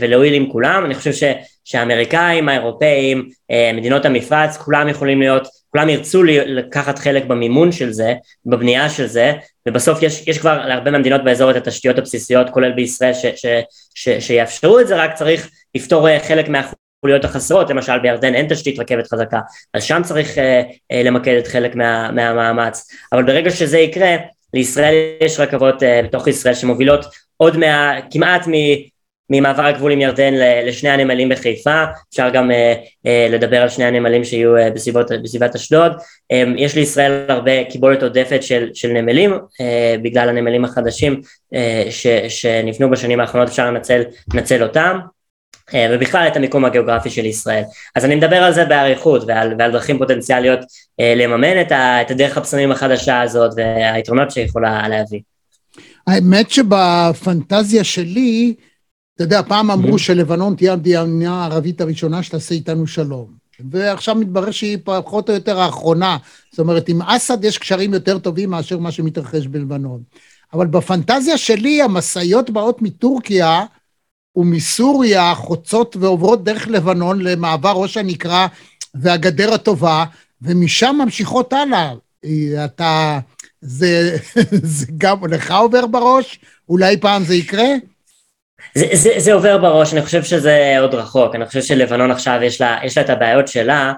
ולהועיל 0.00 0.34
עם 0.34 0.50
כולם, 0.50 0.84
אני 0.84 0.94
חושב. 0.94 1.32
שהאמריקאים, 1.64 2.48
האירופאים, 2.48 3.28
אה, 3.50 3.70
מדינות 3.74 4.04
המפרץ, 4.04 4.56
כולם 4.56 4.88
יכולים 4.88 5.20
להיות, 5.20 5.48
כולם 5.70 5.88
ירצו 5.88 6.22
לקחת 6.22 6.98
חלק 6.98 7.24
במימון 7.24 7.72
של 7.72 7.92
זה, 7.92 8.14
בבנייה 8.46 8.90
של 8.90 9.06
זה, 9.06 9.32
ובסוף 9.68 10.02
יש, 10.02 10.28
יש 10.28 10.38
כבר 10.38 10.66
להרבה 10.66 10.90
מהמדינות 10.90 11.24
באזור 11.24 11.50
את 11.50 11.56
התשתיות 11.56 11.98
הבסיסיות, 11.98 12.50
כולל 12.50 12.72
בישראל, 12.72 13.12
שיאפשרו 13.94 14.80
את 14.80 14.86
זה, 14.88 14.96
רק 14.96 15.14
צריך 15.14 15.50
לפתור 15.74 16.08
אה, 16.08 16.20
חלק 16.20 16.46
מהחוליות 16.48 17.24
החסרות, 17.24 17.70
למשל 17.70 17.98
בירדן 17.98 18.34
אין 18.34 18.48
תשתית 18.48 18.78
רכבת 18.78 19.06
חזקה, 19.06 19.40
אז 19.74 19.82
שם 19.82 20.02
צריך 20.04 20.34
uh, 20.34 20.40
uh, 20.70 20.96
למקד 21.04 21.34
את 21.38 21.46
חלק 21.46 21.74
מה, 21.74 22.10
מהמאמץ, 22.10 22.88
אבל 23.12 23.22
ברגע 23.22 23.50
שזה 23.50 23.78
יקרה, 23.78 24.16
לישראל 24.54 24.94
יש 25.20 25.40
רכבות 25.40 25.82
uh, 25.82 25.86
בתוך 26.04 26.28
ישראל 26.28 26.54
שמובילות 26.54 27.04
עוד 27.36 27.56
מה, 27.56 27.92
כמעט 28.10 28.48
מ... 28.48 28.52
ממעבר 29.30 29.64
הגבול 29.64 29.92
עם 29.92 30.00
ירדן 30.00 30.34
לשני 30.66 30.90
הנמלים 30.90 31.28
בחיפה, 31.28 31.84
אפשר 32.10 32.30
גם 32.30 32.50
uh, 32.50 32.54
uh, 33.06 33.32
לדבר 33.32 33.62
על 33.62 33.68
שני 33.68 33.84
הנמלים 33.84 34.24
שיהיו 34.24 34.56
uh, 34.56 34.70
בסביבות, 34.74 35.10
בסביבת 35.22 35.54
אשדוד, 35.54 35.92
um, 35.92 36.36
יש 36.56 36.74
לישראל 36.74 37.24
הרבה 37.28 37.64
קיבולת 37.64 38.02
עודפת 38.02 38.42
של, 38.42 38.70
של 38.74 38.88
נמלים, 38.88 39.34
uh, 39.34 40.02
בגלל 40.02 40.28
הנמלים 40.28 40.64
החדשים 40.64 41.20
uh, 41.54 41.90
ש, 41.90 42.06
שנבנו 42.28 42.90
בשנים 42.90 43.20
האחרונות 43.20 43.48
אפשר 43.48 43.70
לנצל, 44.34 44.62
אותם, 44.62 44.98
ובכלל 45.74 46.28
את 46.28 46.36
המיקום 46.36 46.64
הגיאוגרפי 46.64 47.10
של 47.10 47.24
ישראל. 47.24 47.62
אז 47.94 48.04
אני 48.04 48.14
מדבר 48.14 48.36
על 48.36 48.52
זה 48.52 48.64
באריכות 48.64 49.24
ועל, 49.26 49.54
ועל 49.58 49.72
דרכים 49.72 49.98
פוטנציאליות 49.98 50.60
uh, 50.60 50.64
לממן 51.16 51.60
את, 51.60 51.72
ה, 51.72 52.02
את 52.02 52.10
הדרך 52.10 52.36
הבשמים 52.36 52.72
החדשה 52.72 53.20
הזאת 53.20 53.52
והיתרונות 53.56 54.30
שיכולה 54.30 54.88
להביא. 54.88 55.20
האמת 56.06 56.50
שבפנטזיה 56.50 57.84
שלי, 57.84 58.54
אתה 59.14 59.24
יודע, 59.24 59.42
פעם 59.42 59.70
אמרו 59.70 59.98
שלבנון 59.98 60.54
תהיה 60.54 60.72
המדינה 60.72 61.42
הערבית 61.42 61.80
הראשונה 61.80 62.22
שתעשה 62.22 62.54
איתנו 62.54 62.86
שלום. 62.86 63.42
ועכשיו 63.70 64.14
מתברר 64.14 64.50
שהיא 64.50 64.78
פחות 64.84 65.28
או 65.28 65.34
יותר 65.34 65.60
האחרונה. 65.60 66.16
זאת 66.50 66.58
אומרת, 66.58 66.88
עם 66.88 67.02
אסד 67.02 67.44
יש 67.44 67.58
קשרים 67.58 67.94
יותר 67.94 68.18
טובים 68.18 68.50
מאשר 68.50 68.78
מה 68.78 68.92
שמתרחש 68.92 69.46
בלבנון. 69.46 70.02
אבל 70.52 70.66
בפנטזיה 70.66 71.38
שלי, 71.38 71.82
המשאיות 71.82 72.50
באות 72.50 72.82
מטורקיה 72.82 73.64
ומסוריה, 74.36 75.34
חוצות 75.34 75.96
ועוברות 75.96 76.44
דרך 76.44 76.68
לבנון 76.68 77.20
למעבר 77.20 77.72
ראש 77.72 77.96
הנקרה 77.96 78.46
והגדר 78.94 79.54
הטובה, 79.54 80.04
ומשם 80.42 80.96
ממשיכות 81.04 81.52
הלאה. 81.52 81.92
אתה... 82.64 83.18
זה, 83.60 84.16
זה 84.78 84.86
גם 84.98 85.26
לך 85.26 85.50
עובר 85.50 85.86
בראש? 85.86 86.38
אולי 86.68 86.96
פעם 86.96 87.24
זה 87.24 87.34
יקרה? 87.34 87.68
זה, 88.74 88.86
זה, 88.92 89.10
זה 89.18 89.32
עובר 89.32 89.58
בראש, 89.58 89.92
אני 89.92 90.02
חושב 90.02 90.22
שזה 90.22 90.74
עוד 90.80 90.94
רחוק, 90.94 91.34
אני 91.34 91.46
חושב 91.46 91.62
שלבנון 91.62 92.10
עכשיו 92.10 92.38
יש 92.42 92.60
לה, 92.60 92.78
יש 92.84 92.96
לה 92.96 93.04
את 93.04 93.10
הבעיות 93.10 93.48
שלה, 93.48 93.92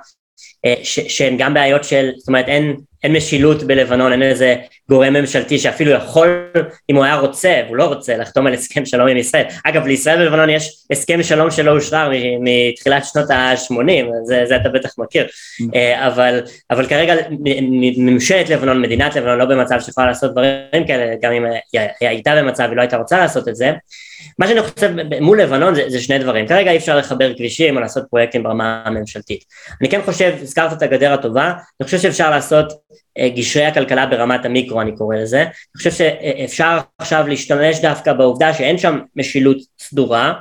אה, 0.64 0.74
ש, 0.82 1.00
שהן 1.00 1.36
גם 1.38 1.54
בעיות 1.54 1.84
של, 1.84 2.10
זאת 2.16 2.28
אומרת 2.28 2.48
אין, 2.48 2.76
אין 3.04 3.12
משילות 3.12 3.62
בלבנון, 3.62 4.12
אין 4.12 4.22
איזה 4.22 4.56
גורם 4.88 5.12
ממשלתי 5.12 5.58
שאפילו 5.58 5.90
יכול, 5.90 6.52
אם 6.90 6.96
הוא 6.96 7.04
היה 7.04 7.14
רוצה, 7.14 7.62
והוא 7.66 7.76
לא 7.76 7.84
רוצה, 7.84 8.16
לחתום 8.16 8.46
על 8.46 8.54
הסכם 8.54 8.86
שלום 8.86 9.08
עם 9.08 9.16
ישראל. 9.16 9.44
אגב, 9.64 9.86
לישראל 9.86 10.22
ולבנון 10.22 10.50
יש 10.50 10.84
הסכם 10.90 11.22
שלום 11.22 11.50
שלא 11.50 11.70
אושרר 11.70 12.10
מתחילת 12.40 13.04
שנות 13.04 13.30
ה-80, 13.30 14.06
זה, 14.24 14.44
זה 14.48 14.56
אתה 14.56 14.68
בטח 14.68 14.90
מכיר, 14.98 15.26
אה, 15.74 16.06
אבל, 16.06 16.40
אבל 16.70 16.86
כרגע 16.86 17.14
ממשלת 17.96 18.48
לבנון, 18.48 18.82
מדינת 18.82 19.16
לבנון, 19.16 19.38
לא 19.38 19.44
במצב 19.44 19.80
שיכולה 19.80 20.06
לעשות 20.06 20.32
דברים 20.32 20.86
כאלה, 20.86 21.14
גם 21.22 21.32
אם 21.32 21.44
היא 21.72 21.80
הייתה 22.00 22.34
במצב, 22.36 22.64
היא 22.68 22.76
לא 22.76 22.80
הייתה 22.80 22.96
רוצה 22.96 23.18
לעשות 23.18 23.48
את 23.48 23.56
זה. 23.56 23.72
מה 24.38 24.48
שאני 24.48 24.62
חושב 24.62 24.90
מול 25.20 25.40
לבנון 25.40 25.74
זה, 25.74 25.84
זה 25.88 26.00
שני 26.00 26.18
דברים, 26.18 26.46
כרגע 26.46 26.70
אי 26.70 26.76
אפשר 26.76 26.96
לחבר 26.96 27.34
כבישים 27.34 27.76
או 27.76 27.80
לעשות 27.80 28.04
פרויקטים 28.10 28.42
ברמה 28.42 28.82
הממשלתית. 28.84 29.44
אני 29.80 29.90
כן 29.90 30.00
חושב, 30.04 30.34
הזכרת 30.42 30.72
את 30.72 30.82
הגדר 30.82 31.12
הטובה, 31.12 31.52
אני 31.80 31.84
חושב 31.84 31.98
שאפשר 31.98 32.30
לעשות 32.30 32.72
גשרי 33.18 33.64
הכלכלה 33.64 34.06
ברמת 34.06 34.44
המיקרו, 34.44 34.80
אני 34.80 34.96
קורא 34.96 35.16
לזה. 35.16 35.40
אני 35.42 35.76
חושב 35.76 35.90
שאפשר 35.90 36.78
עכשיו 36.98 37.24
להשתמש 37.28 37.80
דווקא 37.80 38.12
בעובדה 38.12 38.54
שאין 38.54 38.78
שם 38.78 38.98
משילות 39.16 39.56
סדורה, 39.78 40.32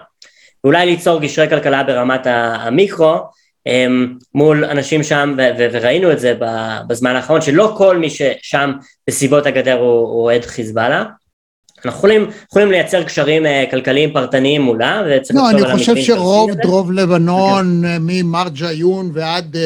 ואולי 0.64 0.86
ליצור 0.86 1.20
גשרי 1.20 1.50
כלכלה 1.50 1.84
ברמת 1.84 2.28
המיקרו, 2.28 3.16
אמ, 3.68 4.14
מול 4.36 4.66
אנשים 4.66 5.04
שם, 5.04 5.36
וראינו 5.58 6.12
את 6.12 6.20
זה 6.20 6.34
בזמן 6.88 7.16
האחרון, 7.16 7.42
שלא 7.42 7.74
כל 7.78 7.98
מי 7.98 8.10
ששם 8.10 8.72
בסביבות 9.08 9.46
הגדר 9.46 9.80
הוא 9.80 10.24
אוהד 10.24 10.46
חיזבאללה. 10.46 11.04
אנחנו 11.86 11.98
יכולים, 11.98 12.30
יכולים 12.50 12.72
לייצר 12.72 13.04
קשרים 13.04 13.46
uh, 13.46 13.72
כלכליים 13.72 14.14
פרטניים 14.14 14.62
מולה, 14.62 15.04
וצריך 15.10 15.40
לא, 15.40 15.50
אני 15.50 15.74
חושב 15.74 15.96
שרוב 15.96 16.52
דרוב 16.52 16.92
לבנון, 16.92 17.84
okay. 17.84 17.88
ממרג'יון 18.02 19.12
ועד 19.14 19.56
uh, 19.56 19.60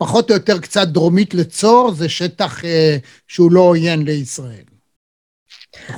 פחות 0.00 0.30
או 0.30 0.34
יותר 0.34 0.58
קצת 0.58 0.88
דרומית 0.88 1.34
לצור, 1.34 1.90
זה 1.90 2.08
שטח 2.08 2.60
uh, 2.60 2.66
שהוא 3.28 3.52
לא 3.52 3.60
עוין 3.60 4.02
לישראל. 4.02 4.70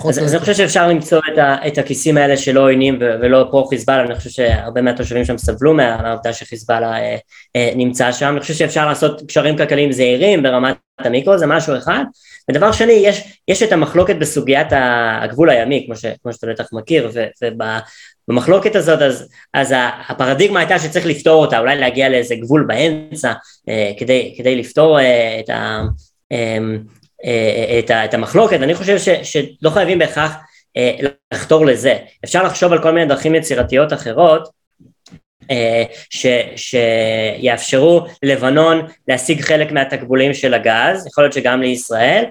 אז, 0.08 0.18
אז 0.18 0.32
אני 0.32 0.40
חושב 0.40 0.54
שאפשר 0.54 0.88
למצוא 0.88 1.20
את, 1.32 1.38
ה, 1.38 1.66
את 1.66 1.78
הכיסים 1.78 2.16
האלה 2.16 2.36
שלא 2.36 2.60
עוינים 2.60 2.98
ולא 3.00 3.46
פרו 3.50 3.66
חיזבאללה, 3.66 4.04
אני 4.04 4.14
חושב 4.14 4.30
שהרבה 4.30 4.82
מהתושבים 4.82 5.24
שם 5.24 5.38
סבלו 5.38 5.74
מהעובדה 5.74 6.32
שחיזבאללה 6.32 6.92
אה, 6.92 7.16
אה, 7.56 7.72
נמצא 7.76 8.12
שם, 8.12 8.28
אני 8.32 8.40
חושב 8.40 8.54
שאפשר 8.54 8.86
לעשות 8.86 9.22
קשרים 9.28 9.56
כלכליים 9.56 9.92
זהירים 9.92 10.42
ברמת 10.42 10.76
המיקרו, 10.98 11.38
זה 11.38 11.46
משהו 11.46 11.76
אחד, 11.76 12.04
ודבר 12.50 12.72
שני, 12.72 12.92
יש, 12.92 13.38
יש 13.48 13.62
את 13.62 13.72
המחלוקת 13.72 14.16
בסוגיית 14.16 14.68
הגבול 15.22 15.50
הימי, 15.50 15.82
כמו, 15.86 15.96
ש, 15.96 16.04
כמו 16.22 16.32
שאתה 16.32 16.46
בטח 16.46 16.68
מכיר, 16.72 17.10
ובמחלוקת 18.32 18.76
הזאת, 18.76 19.02
אז, 19.02 19.28
אז 19.54 19.74
הפרדיגמה 20.08 20.60
הייתה 20.60 20.78
שצריך 20.78 21.06
לפתור 21.06 21.44
אותה, 21.44 21.58
אולי 21.58 21.76
להגיע 21.76 22.08
לאיזה 22.08 22.34
גבול 22.34 22.64
באמצע, 22.68 23.32
אה, 23.68 23.92
כדי, 23.98 24.34
כדי 24.38 24.56
לפתור 24.56 25.00
אה, 25.00 25.40
את 25.40 25.50
ה... 25.50 25.82
אה, 26.32 26.58
אה, 27.24 27.78
את, 27.78 27.90
את 27.90 28.14
המחלוקת, 28.14 28.60
אני 28.62 28.74
חושב 28.74 28.98
ש, 28.98 29.08
שלא 29.08 29.70
חייבים 29.70 29.98
בהכרח 29.98 30.36
אה, 30.76 30.96
לחתור 31.32 31.66
לזה, 31.66 31.96
אפשר 32.24 32.42
לחשוב 32.42 32.72
על 32.72 32.82
כל 32.82 32.90
מיני 32.90 33.06
דרכים 33.06 33.34
יצירתיות 33.34 33.92
אחרות 33.92 34.48
אה, 35.50 35.84
ש, 36.10 36.26
שיאפשרו 36.56 38.06
לבנון 38.22 38.86
להשיג 39.08 39.40
חלק 39.40 39.72
מהתקבולים 39.72 40.34
של 40.34 40.54
הגז, 40.54 41.06
יכול 41.06 41.24
להיות 41.24 41.32
שגם 41.32 41.62
לישראל, 41.62 42.24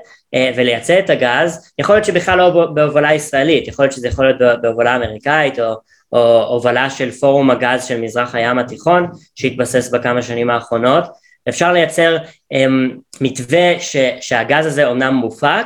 ולייצא 0.56 1.00
את 1.00 1.10
הגז, 1.10 1.72
יכול 1.80 1.96
להיות 1.96 2.06
שבכלל 2.06 2.38
לא 2.38 2.66
בהובלה 2.74 3.14
ישראלית, 3.14 3.68
יכול 3.68 3.86
להיות 3.86 3.94
שזה 3.94 4.08
יכול 4.08 4.26
להיות 4.26 4.62
בהובלה 4.62 4.96
אמריקאית 4.96 5.60
או, 5.60 5.74
או 6.12 6.44
הובלה 6.44 6.90
של 6.90 7.12
פורום 7.12 7.52
הגז 7.52 7.86
של 7.86 8.02
מזרח 8.02 8.36
הים 8.36 8.60
התיכון 8.60 9.08
שהתבסס 9.36 9.90
בכמה 9.90 10.22
שנים 10.22 10.50
האחרונות, 10.50 11.04
אפשר 11.50 11.72
לייצר 11.72 12.18
um, 12.54 12.98
מתווה 13.22 13.80
ש, 13.80 13.96
שהגז 14.22 14.66
הזה 14.66 14.88
אומנם 14.88 15.14
מופק, 15.14 15.66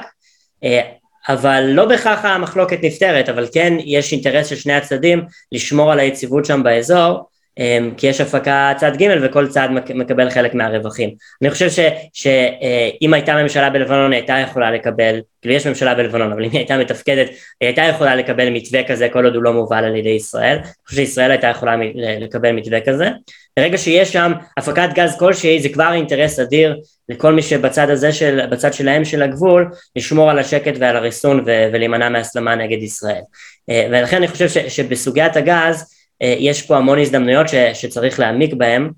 uh, 0.63 0.67
אבל 1.29 1.63
לא 1.67 1.85
בהכרח 1.85 2.25
המחלוקת 2.25 2.79
נפתרת, 2.83 3.29
אבל 3.29 3.47
כן 3.53 3.73
יש 3.79 4.13
אינטרס 4.13 4.47
של 4.47 4.55
שני 4.55 4.73
הצדדים 4.73 5.25
לשמור 5.51 5.91
על 5.91 5.99
היציבות 5.99 6.45
שם 6.45 6.63
באזור, 6.63 7.07
אמ, 7.09 7.23
כי 7.97 8.07
יש 8.07 8.21
הפקה 8.21 8.73
צד 8.77 8.91
ג' 8.97 9.07
וכל 9.21 9.47
צד 9.47 9.69
מקבל 9.95 10.29
חלק 10.29 10.53
מהרווחים. 10.53 11.09
אני 11.41 11.51
חושב 11.51 11.69
שאם 12.13 13.13
אה, 13.13 13.17
הייתה 13.17 13.43
ממשלה 13.43 13.69
בלבנון 13.69 14.11
היא 14.11 14.19
הייתה 14.19 14.33
יכולה 14.33 14.71
לקבל, 14.71 15.19
כאילו 15.41 15.55
יש 15.55 15.67
ממשלה 15.67 15.95
בלבנון, 15.95 16.31
אבל 16.31 16.43
אם 16.43 16.49
היא 16.51 16.59
הייתה 16.59 16.77
מתפקדת 16.77 17.27
היא 17.61 17.67
הייתה 17.67 17.81
יכולה 17.81 18.15
לקבל 18.15 18.49
מתווה 18.49 18.83
כזה 18.83 19.09
כל 19.09 19.25
עוד 19.25 19.35
הוא 19.35 19.43
לא 19.43 19.53
מובל 19.53 19.83
על 19.83 19.95
ידי 19.95 20.09
ישראל, 20.09 20.57
אני 20.57 20.67
חושב 20.87 21.01
שישראל 21.01 21.31
הייתה 21.31 21.47
יכולה 21.47 21.75
לקבל 22.19 22.51
מתווה 22.51 22.81
כזה. 22.81 23.09
ברגע 23.59 23.77
שיש 23.77 24.13
שם 24.13 24.31
הפקת 24.57 24.89
גז 24.93 25.15
כלשהי 25.19 25.61
זה 25.61 25.69
כבר 25.69 25.93
אינטרס 25.93 26.39
אדיר 26.39 26.75
לכל 27.09 27.33
מי 27.33 27.41
שבצד 27.41 27.89
הזה, 27.89 28.13
של, 28.13 28.45
בצד 28.51 28.73
שלהם 28.73 29.05
של 29.05 29.21
הגבול, 29.21 29.71
לשמור 29.95 30.29
על 30.29 30.39
השקט 30.39 30.73
ועל 30.79 30.95
הריסון 30.95 31.43
ולהימנע 31.45 32.09
מהסלמה 32.09 32.55
נגד 32.55 32.83
ישראל. 32.83 33.21
אה, 33.69 33.87
ולכן 33.91 34.17
אני 34.17 34.27
חושב 34.27 34.47
שבסוגיית 34.69 35.35
הגז 35.35 35.94
יש 36.21 36.61
פה 36.61 36.77
המון 36.77 36.99
הזדמנויות 36.99 37.49
ש, 37.49 37.55
שצריך 37.73 38.19
להעמיק 38.19 38.53
בהם, 38.53 38.89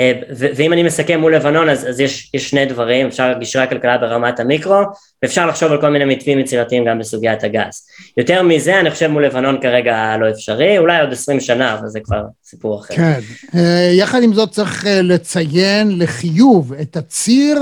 אה, 0.00 0.12
ואם 0.56 0.72
אני 0.72 0.82
מסכם 0.82 1.20
מול 1.20 1.34
לבנון 1.36 1.68
אז, 1.68 1.88
אז 1.88 2.00
יש, 2.00 2.30
יש 2.34 2.50
שני 2.50 2.66
דברים, 2.66 3.06
אפשר 3.06 3.32
גישרי 3.38 3.62
הכלכלה 3.62 3.98
ברמת 3.98 4.40
המיקרו, 4.40 4.82
ואפשר 5.22 5.46
לחשוב 5.46 5.72
על 5.72 5.80
כל 5.80 5.88
מיני 5.90 6.04
מתווים 6.04 6.38
יצירתיים 6.38 6.84
גם 6.84 6.98
בסוגיית 6.98 7.44
הגז. 7.44 7.86
יותר 8.16 8.42
מזה 8.42 8.80
אני 8.80 8.90
חושב 8.90 9.06
מול 9.06 9.26
לבנון 9.26 9.60
כרגע 9.62 10.16
לא 10.20 10.30
אפשרי, 10.30 10.78
אולי 10.78 11.00
עוד 11.00 11.12
עשרים 11.12 11.40
שנה, 11.40 11.78
אבל 11.78 11.88
זה 11.88 12.00
כבר 12.00 12.22
סיפור 12.44 12.80
אחר. 12.80 12.94
כן, 12.94 13.20
אה, 13.54 13.90
יחד 13.92 14.22
עם 14.22 14.34
זאת 14.34 14.50
צריך 14.50 14.86
לציין 15.02 15.98
לחיוב 15.98 16.72
את 16.72 16.96
הציר 16.96 17.58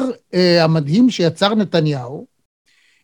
המדהים 0.60 1.10
שיצר 1.10 1.54
נתניהו, 1.54 2.26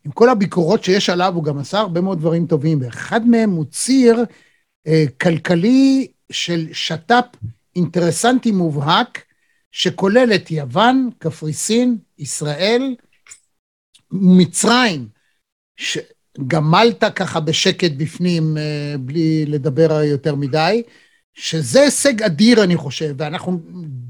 עם 0.06 0.12
כל 0.12 0.28
הביקורות 0.28 0.84
שיש 0.84 1.10
עליו, 1.10 1.32
הוא 1.34 1.44
גם 1.44 1.58
עשה 1.58 1.78
הרבה 1.78 2.00
מאוד 2.00 2.18
דברים 2.18 2.46
טובים, 2.46 2.78
ואחד 2.82 3.28
מהם 3.28 3.50
הוא 3.50 3.64
ציר 3.70 4.16
אה, 4.18 4.24
כלכלי 5.20 6.06
של 6.32 6.66
שת"פ 6.72 7.36
אינטרסנטי 7.76 8.50
מובהק, 8.50 9.24
שכולל 9.72 10.32
את 10.34 10.50
יוון, 10.50 11.10
קפריסין, 11.18 11.98
ישראל, 12.18 12.94
מצרים, 14.12 15.08
גם 16.46 16.70
מלטה 16.70 17.10
ככה 17.10 17.40
בשקט 17.40 17.90
בפנים, 17.96 18.56
אה, 18.56 18.94
בלי 19.00 19.46
לדבר 19.46 20.02
יותר 20.02 20.34
מדי, 20.34 20.82
שזה 21.34 21.80
הישג 21.80 22.22
אדיר, 22.22 22.64
אני 22.64 22.76
חושב, 22.76 23.14
ואנחנו 23.16 23.60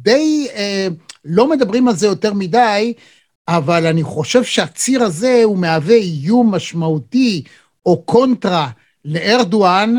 די 0.02 0.48
אה, 0.54 0.88
לא 1.24 1.50
מדברים 1.50 1.88
על 1.88 1.96
זה 1.96 2.06
יותר 2.06 2.34
מדי, 2.34 2.94
אבל 3.48 3.86
אני 3.86 4.02
חושב 4.02 4.44
שהציר 4.44 5.02
הזה 5.02 5.40
הוא 5.44 5.58
מהווה 5.58 5.94
איום 5.94 6.54
משמעותי 6.54 7.42
או 7.86 8.02
קונטרה 8.02 8.70
לארדואן, 9.04 9.94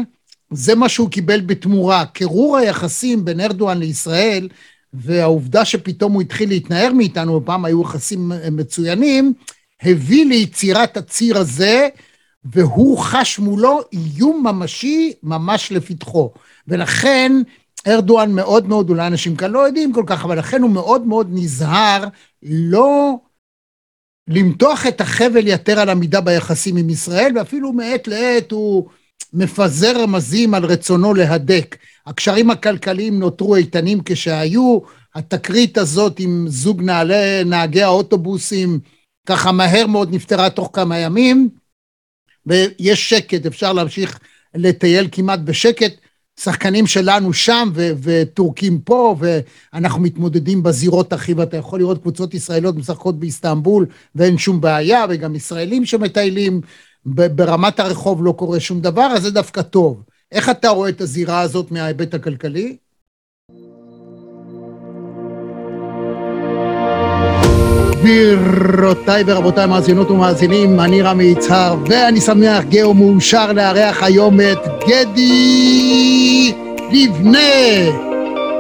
זה 0.52 0.76
מה 0.76 0.90
שהוא 0.90 1.10
קיבל 1.10 1.42
בתמורה. 1.42 2.06
קירור 2.06 2.58
היחסים 2.58 3.26
בין 3.26 3.40
ארדואן 3.40 3.78
לישראל, 3.78 4.50
והעובדה 4.94 5.66
שפתאום 5.66 6.14
הוא 6.14 6.22
התחיל 6.22 6.50
להתנער 6.50 6.94
מאיתנו, 6.94 7.46
פעם 7.46 7.66
היו 7.66 7.82
יחסים 7.82 8.32
מצוינים, 8.52 9.34
הביא 9.82 10.26
ליצירת 10.26 10.98
הציר 10.98 11.38
הזה, 11.38 11.88
והוא 12.44 12.98
חש 12.98 13.40
מולו 13.40 13.82
איום 13.94 14.48
ממשי 14.48 15.14
ממש 15.24 15.72
לפתחו. 15.72 16.32
ולכן 16.68 17.32
ארדואן 17.88 18.32
מאוד 18.32 18.68
מאוד, 18.68 18.90
אולי 18.90 19.08
אנשים 19.08 19.36
כאן 19.36 19.52
לא 19.52 19.60
יודעים 19.60 19.94
כל 19.94 20.04
כך, 20.08 20.26
אבל 20.26 20.40
לכן 20.40 20.62
הוא 20.62 20.70
מאוד 20.70 21.08
מאוד 21.08 21.28
נזהר 21.32 22.08
לא 22.44 23.16
למתוח 24.28 24.88
את 24.88 25.02
החבל 25.02 25.48
יתר 25.48 25.80
על 25.80 25.90
המידה 25.90 26.22
ביחסים 26.22 26.78
עם 26.78 26.90
ישראל, 26.90 27.32
ואפילו 27.38 27.74
מעת 27.74 28.08
לעת 28.08 28.52
הוא 28.52 28.90
מפזר 29.34 30.02
רמזים 30.02 30.54
על 30.54 30.66
רצונו 30.66 31.14
להדק. 31.14 31.78
הקשרים 32.06 32.50
הכלכליים 32.50 33.20
נותרו 33.20 33.56
איתנים 33.56 34.00
כשהיו, 34.06 34.80
התקרית 35.16 35.78
הזאת 35.78 36.20
עם 36.20 36.46
זוג 36.48 36.82
נעלי, 36.82 37.44
נהגי 37.46 37.84
האוטובוסים 37.84 38.80
ככה 39.26 39.52
מהר 39.52 39.88
מאוד 39.88 40.14
נפתרה 40.14 40.50
תוך 40.50 40.70
כמה 40.74 40.98
ימים, 40.98 41.50
ויש 42.46 43.10
שקט, 43.10 43.46
אפשר 43.46 43.74
להמשיך 43.74 44.20
לטייל 44.56 45.08
כמעט 45.12 45.40
בשקט. 45.40 45.94
שחקנים 46.40 46.88
שלנו 46.88 47.34
שם 47.34 47.70
ו- 47.74 47.92
וטורקים 48.04 48.80
פה, 48.80 49.16
ואנחנו 49.20 50.02
מתמודדים 50.02 50.64
בזירות 50.64 51.14
הכי, 51.14 51.34
ואתה 51.34 51.58
יכול 51.58 51.80
לראות 51.80 52.02
קבוצות 52.02 52.34
ישראליות 52.34 52.76
משחקות 52.76 53.20
באיסטנבול 53.20 53.86
ואין 54.16 54.38
שום 54.38 54.62
בעיה, 54.62 55.06
וגם 55.10 55.36
ישראלים 55.36 55.86
שמטיילים 55.86 56.62
ברמת 57.06 57.80
הרחוב 57.80 58.24
לא 58.24 58.32
קורה 58.32 58.60
שום 58.60 58.82
דבר, 58.82 59.08
אז 59.16 59.24
זה 59.24 59.32
דווקא 59.32 59.62
טוב. 59.62 60.04
איך 60.32 60.50
אתה 60.50 60.70
רואה 60.70 60.90
את 60.90 61.02
הזירה 61.02 61.42
הזאת 61.42 61.72
מההיבט 61.72 62.14
הכלכלי? 62.14 62.78
גבירותיי 68.02 69.24
ורבותיי, 69.28 69.68
מאזינות 69.68 70.12
ומאזינים, 70.12 70.80
אני 70.80 71.02
רמי 71.02 71.24
יצהר, 71.24 71.76
ואני 71.90 72.22
שמח, 72.22 72.64
גאו 72.70 72.94
מאושר 72.94 73.54
לארח 73.54 74.04
היום 74.04 74.42
את 74.42 74.60
גדי 74.88 76.54
לבנה, 76.92 77.38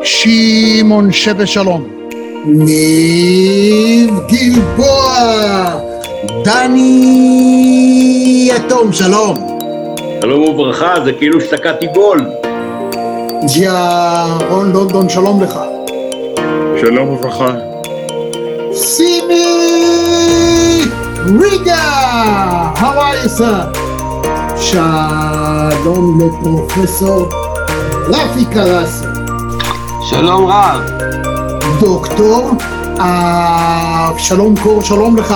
שמעון 0.03 1.11
שבי 1.11 1.47
שלום. 1.47 1.87
ניב 2.45 4.19
גלבוע, 4.27 5.90
דני 6.25 7.01
יתום, 8.55 8.93
שלום. 8.93 9.57
שלום 10.21 10.41
וברכה, 10.41 10.93
זה 11.05 11.13
כאילו 11.13 11.41
שתקעתי 11.41 11.87
גול. 11.87 12.25
ירון 13.55 14.71
לונדון, 14.71 15.09
שלום 15.09 15.43
לך. 15.43 15.59
שלום 16.81 17.09
וברכה. 17.09 17.51
סימי 18.73 19.45
ריגה, 21.39 22.71
how 22.75 22.79
are 22.79 23.25
you 23.25 23.29
sir? 23.39 23.77
שלום 24.57 26.19
לפרופסור 26.21 27.29
רפי 28.07 28.45
קרסי. 28.53 29.05
שלום 30.09 30.45
רב. 30.45 30.81
דוקטור 31.79 32.51
אבשלום 32.99 34.55
קור, 34.63 34.81
שלום 34.81 35.17
לך. 35.17 35.35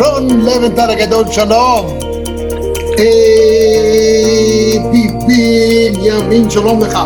רון 0.00 0.40
לבנטל 0.40 0.90
הגדול, 0.90 1.24
שלום. 1.30 1.98
אה, 2.98 3.04
ביבי 4.92 5.90
ימין, 6.00 6.50
שלום 6.50 6.82
לך. 6.82 6.98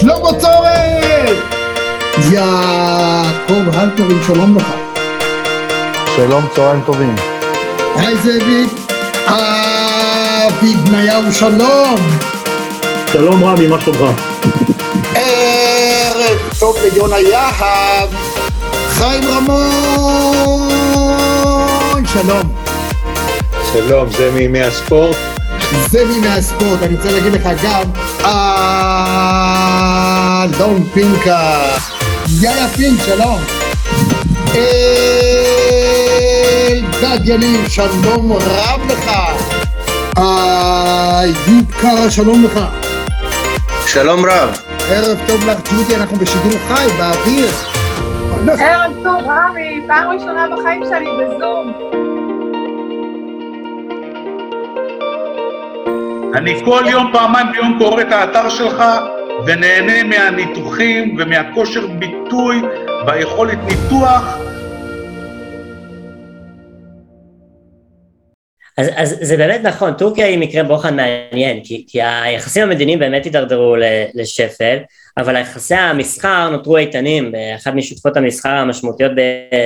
שלמה 0.00 0.40
צורן! 0.40 1.34
יעקב 2.32 3.78
הלפרין, 3.78 4.18
שלום 4.26 4.56
לך. 4.56 4.72
שלום, 6.16 6.44
צהריים 6.54 6.80
טובים. 6.86 7.14
היי 7.96 8.16
זאביק. 8.16 8.70
אבי 9.26 10.74
בניהו, 10.74 11.32
שלום. 11.32 11.96
שלום 13.12 13.44
רמי, 13.44 13.66
מה 13.66 13.80
שלומך? 13.80 14.20
טוב 16.66 16.76
ליונה 16.82 17.18
יהב. 17.18 18.08
חיים 18.90 19.24
רמון, 19.24 20.72
שלום. 22.06 22.54
שלום, 23.72 24.10
זה 24.10 24.30
מימי 24.34 24.62
הספורט? 24.62 25.16
זה 25.90 26.04
מימי 26.04 26.28
הספורט, 26.28 26.82
אני 26.82 26.96
רוצה 26.96 27.10
להגיד 27.10 27.32
לך 27.32 27.48
גם, 27.64 27.82
אלון 30.54 30.88
פינקה, 30.94 31.60
יאיה 32.40 32.68
פינק, 32.68 33.00
שלום. 33.06 33.40
אלדד 37.02 37.28
יניב, 37.28 37.68
שלום 37.68 38.32
רב 38.32 38.80
לך. 38.88 39.10
איוב 40.16 41.72
קרא, 41.80 42.10
שלום 42.10 42.44
לך. 42.44 42.60
שלום 43.86 44.26
רב. 44.26 44.65
ערב 44.90 45.18
טוב 45.26 45.46
לך, 45.46 45.58
ג'ודי, 45.70 45.96
אנחנו 45.96 46.16
בשידור 46.16 46.58
חי, 46.68 46.86
באוויר. 46.98 47.46
ערב 48.58 48.92
טוב, 49.02 49.22
רמי, 49.26 49.80
פעם 49.86 50.10
ראשונה 50.10 50.46
בחיים 50.48 50.82
שלי 50.84 51.06
בזום. 51.18 51.72
אני 56.34 56.64
כל 56.64 56.82
יום, 56.90 57.12
פעמיים 57.12 57.46
ביום 57.52 57.78
קורא 57.78 58.02
את 58.02 58.12
האתר 58.12 58.48
שלך 58.48 58.84
ונהנה 59.46 60.02
מהניתוחים 60.02 61.16
ומהכושר 61.18 61.86
ביטוי 61.86 62.62
והיכולת 63.06 63.58
ניתוח. 63.64 64.38
אז, 68.76 68.88
אז 68.96 69.16
זה 69.20 69.36
באמת 69.36 69.60
נכון, 69.62 69.92
טורקיה 69.92 70.26
היא 70.26 70.38
מקרה 70.38 70.62
בוחן 70.62 70.96
מעניין, 70.96 71.60
כי, 71.64 71.84
כי 71.88 72.02
היחסים 72.02 72.62
המדיניים 72.62 72.98
באמת 72.98 73.24
הידרדרו 73.24 73.76
לשפל, 74.14 74.78
אבל 75.18 75.36
יחסי 75.36 75.74
המסחר 75.74 76.48
נותרו 76.50 76.76
איתנים 76.76 77.32
באחת 77.32 77.74
משותפות 77.74 78.16
המסחר 78.16 78.48
המשמעותיות 78.48 79.12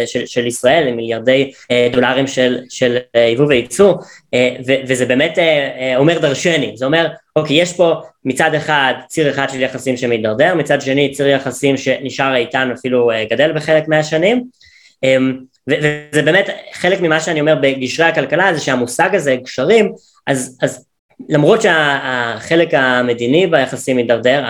של, 0.06 0.26
של 0.26 0.46
ישראל, 0.46 0.88
עם 0.88 0.96
מיליארדי 0.96 1.52
דולרים 1.92 2.26
של, 2.26 2.58
של 2.68 2.96
יבוא 3.32 3.46
וייצוא, 3.46 3.94
ו, 4.66 4.72
וזה 4.88 5.06
באמת 5.06 5.38
אומר 5.96 6.18
דרשני, 6.18 6.72
זה 6.74 6.84
אומר, 6.84 7.08
אוקיי, 7.36 7.60
יש 7.60 7.72
פה 7.72 7.94
מצד 8.24 8.54
אחד 8.54 8.94
ציר 9.08 9.30
אחד 9.30 9.46
של 9.52 9.60
יחסים 9.60 9.96
שמתדרדר, 9.96 10.54
מצד 10.54 10.80
שני 10.80 11.12
ציר 11.12 11.26
יחסים 11.26 11.76
שנשאר 11.76 12.34
איתן 12.34 12.70
אפילו 12.78 13.10
גדל 13.30 13.52
בחלק 13.52 13.88
מהשנים, 13.88 14.44
וזה 15.68 16.22
באמת 16.22 16.48
חלק 16.72 17.00
ממה 17.00 17.20
שאני 17.20 17.40
אומר 17.40 17.54
בגשרי 17.62 18.06
הכלכלה 18.06 18.54
זה 18.54 18.60
שהמושג 18.60 19.14
הזה 19.14 19.36
גשרים 19.44 19.92
אז, 20.26 20.58
אז 20.62 20.86
למרות 21.28 21.62
שהחלק 21.62 22.74
המדיני 22.74 23.46
ביחסים 23.46 23.96
מידרדר 23.96 24.44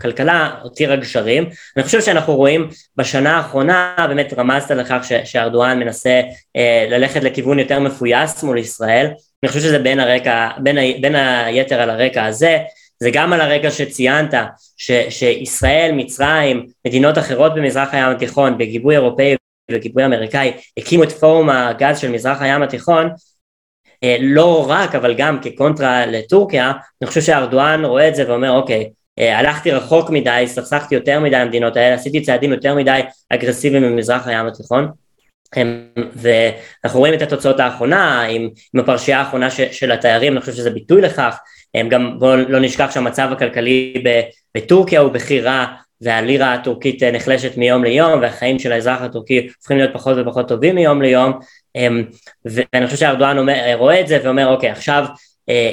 הכלכלה 0.00 0.50
הותירה 0.62 0.96
גשרים 0.96 1.44
אני 1.76 1.84
חושב 1.84 2.00
שאנחנו 2.00 2.36
רואים 2.36 2.68
בשנה 2.96 3.36
האחרונה 3.36 3.94
באמת 4.08 4.32
רמזת 4.38 4.70
לכך 4.70 5.10
שארדואן 5.24 5.78
מנסה 5.78 6.20
אה, 6.56 6.86
ללכת 6.90 7.22
לכיוון 7.22 7.58
יותר 7.58 7.80
מפויס 7.80 8.42
מול 8.42 8.58
ישראל. 8.58 9.06
אני 9.42 9.48
חושב 9.48 9.60
שזה 9.60 9.78
בין, 9.78 10.00
הרקע, 10.00 10.48
בין, 10.58 10.78
ה, 10.78 10.80
בין 11.00 11.14
היתר 11.14 11.80
על 11.80 11.90
הרקע 11.90 12.24
הזה. 12.24 12.58
זה 13.00 13.10
גם 13.12 13.32
על 13.32 13.40
הרקע 13.40 13.70
שציינת, 13.70 14.34
ש, 14.76 14.90
שישראל, 15.08 15.90
מצרים, 15.92 16.66
מדינות 16.86 17.18
אחרות 17.18 17.54
במזרח 17.54 17.94
הים 17.94 18.10
התיכון, 18.10 18.58
בגיבוי 18.58 18.94
אירופאי 18.94 19.36
וגיבוי 19.70 20.04
אמריקאי 20.04 20.52
הקימו 20.76 21.02
את 21.02 21.12
פורום 21.12 21.50
הגז 21.50 21.98
של 21.98 22.10
מזרח 22.10 22.42
הים 22.42 22.62
התיכון 22.62 23.10
לא 24.20 24.70
רק 24.70 24.94
אבל 24.94 25.14
גם 25.14 25.38
כקונטרה 25.42 26.06
לטורקיה 26.06 26.72
אני 27.02 27.08
חושב 27.08 27.20
שארדואן 27.20 27.84
רואה 27.84 28.08
את 28.08 28.14
זה 28.14 28.30
ואומר 28.30 28.50
אוקיי 28.50 28.90
הלכתי 29.18 29.70
רחוק 29.70 30.10
מדי, 30.10 30.44
סכסכתי 30.46 30.94
יותר 30.94 31.20
מדי 31.20 31.36
המדינות 31.36 31.76
האלה, 31.76 31.94
עשיתי 31.94 32.20
צעדים 32.20 32.52
יותר 32.52 32.74
מדי 32.74 33.00
אגרסיביים 33.30 33.82
במזרח 33.82 34.26
הים 34.26 34.46
התיכון. 34.46 34.88
ואנחנו 36.14 36.98
רואים 37.00 37.14
את 37.14 37.22
התוצאות 37.22 37.60
האחרונה 37.60 38.22
עם, 38.22 38.48
עם 38.74 38.80
הפרשייה 38.80 39.18
האחרונה 39.18 39.50
ש, 39.50 39.60
של 39.60 39.92
התיירים, 39.92 40.32
אני 40.32 40.40
חושב 40.40 40.52
שזה 40.52 40.70
ביטוי 40.70 41.02
לכך, 41.02 41.38
גם 41.88 42.18
בואו 42.18 42.36
לא 42.36 42.60
נשכח 42.60 42.90
שהמצב 42.90 43.28
הכלכלי 43.32 44.02
בטורקיה 44.56 45.00
הוא 45.00 45.12
בכי 45.12 45.40
רע 45.40 45.66
והלירה 46.02 46.54
הטורקית 46.54 47.02
נחלשת 47.02 47.56
מיום 47.56 47.84
ליום 47.84 48.20
והחיים 48.20 48.58
של 48.58 48.72
האזרח 48.72 49.00
הטורקי 49.00 49.48
הופכים 49.56 49.76
להיות 49.76 49.90
פחות 49.92 50.16
ופחות 50.20 50.48
טובים 50.48 50.74
מיום 50.74 51.02
ליום 51.02 51.32
ואני 52.44 52.86
חושב 52.86 52.98
שארדואן 52.98 53.48
רואה 53.74 54.00
את 54.00 54.08
זה 54.08 54.18
ואומר 54.24 54.48
אוקיי 54.48 54.70
עכשיו 54.70 55.04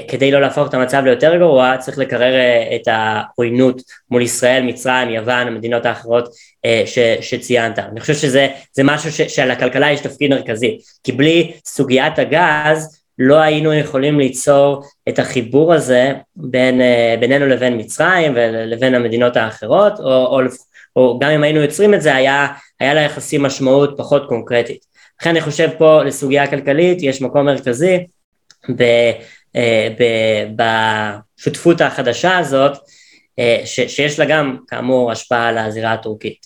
כדי 0.08 0.32
לא 0.32 0.42
להפוך 0.42 0.68
את 0.70 0.74
המצב 0.74 1.02
ליותר 1.06 1.38
גרוע 1.38 1.78
צריך 1.78 1.98
לקרר 1.98 2.34
את 2.76 2.88
העוינות 2.88 3.82
מול 4.12 4.22
ישראל, 4.22 4.64
מצרים, 4.64 5.10
יוון, 5.10 5.48
המדינות 5.48 5.86
האחרות 5.86 6.30
ש, 6.86 7.00
שציינת. 7.22 7.80
אני 7.80 8.00
חושב 8.00 8.14
שזה 8.14 8.48
משהו 8.84 9.12
ש, 9.12 9.40
הכלכלה 9.40 9.92
יש 9.92 10.00
תפקיד 10.00 10.32
מרכזי 10.32 10.78
כי 11.04 11.12
בלי 11.12 11.52
סוגיית 11.66 12.20
הגז 12.20 12.99
לא 13.20 13.36
היינו 13.36 13.74
יכולים 13.74 14.20
ליצור 14.20 14.84
את 15.10 15.20
החיבור 15.20 15.74
הזה 15.74 16.14
בין, 16.36 16.82
בינינו 17.20 17.46
לבין 17.46 17.78
מצרים 17.78 18.32
ולבין 18.36 18.96
המדינות 18.96 19.38
האחרות, 19.38 20.00
או, 20.00 20.06
או, 20.06 20.40
או 20.96 21.20
גם 21.22 21.32
אם 21.32 21.44
היינו 21.44 21.60
יוצרים 21.60 21.94
את 21.94 22.02
זה, 22.02 22.16
היה, 22.16 22.48
היה 22.80 22.94
ליחסים 22.94 23.44
משמעות 23.44 23.94
פחות 23.98 24.28
קונקרטית. 24.28 24.86
לכן 25.22 25.30
אני 25.30 25.42
חושב 25.42 25.70
פה 25.78 26.04
לסוגיה 26.04 26.44
הכלכלית 26.44 26.98
יש 27.02 27.22
מקום 27.22 27.46
מרכזי 27.46 27.98
בשותפות 30.56 31.82
החדשה 31.82 32.38
הזאת, 32.38 32.78
ש, 33.66 33.80
שיש 33.80 34.20
לה 34.20 34.26
גם 34.26 34.58
כאמור 34.68 35.12
השפעה 35.12 35.48
על 35.48 35.58
הזירה 35.58 35.94
הטורקית. 35.94 36.46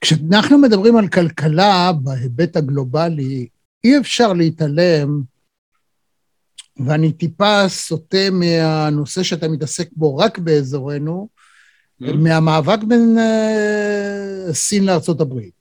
כשאנחנו 0.00 0.58
מדברים 0.58 0.96
על 0.96 1.08
כלכלה 1.08 1.90
בהיבט 2.02 2.56
הגלובלי, 2.56 3.46
אי 3.84 3.98
אפשר 3.98 4.32
להתעלם, 4.32 5.33
ואני 6.76 7.12
טיפה 7.12 7.68
סוטה 7.68 8.30
מהנושא 8.32 9.22
שאתה 9.22 9.48
מתעסק 9.48 9.88
בו 9.92 10.16
רק 10.16 10.38
באזורנו, 10.38 11.28
mm-hmm. 12.02 12.12
מהמאבק 12.12 12.78
בין 12.88 13.16
uh, 13.18 14.52
סין 14.52 14.84
לארצות 14.84 15.20
הברית. 15.20 15.54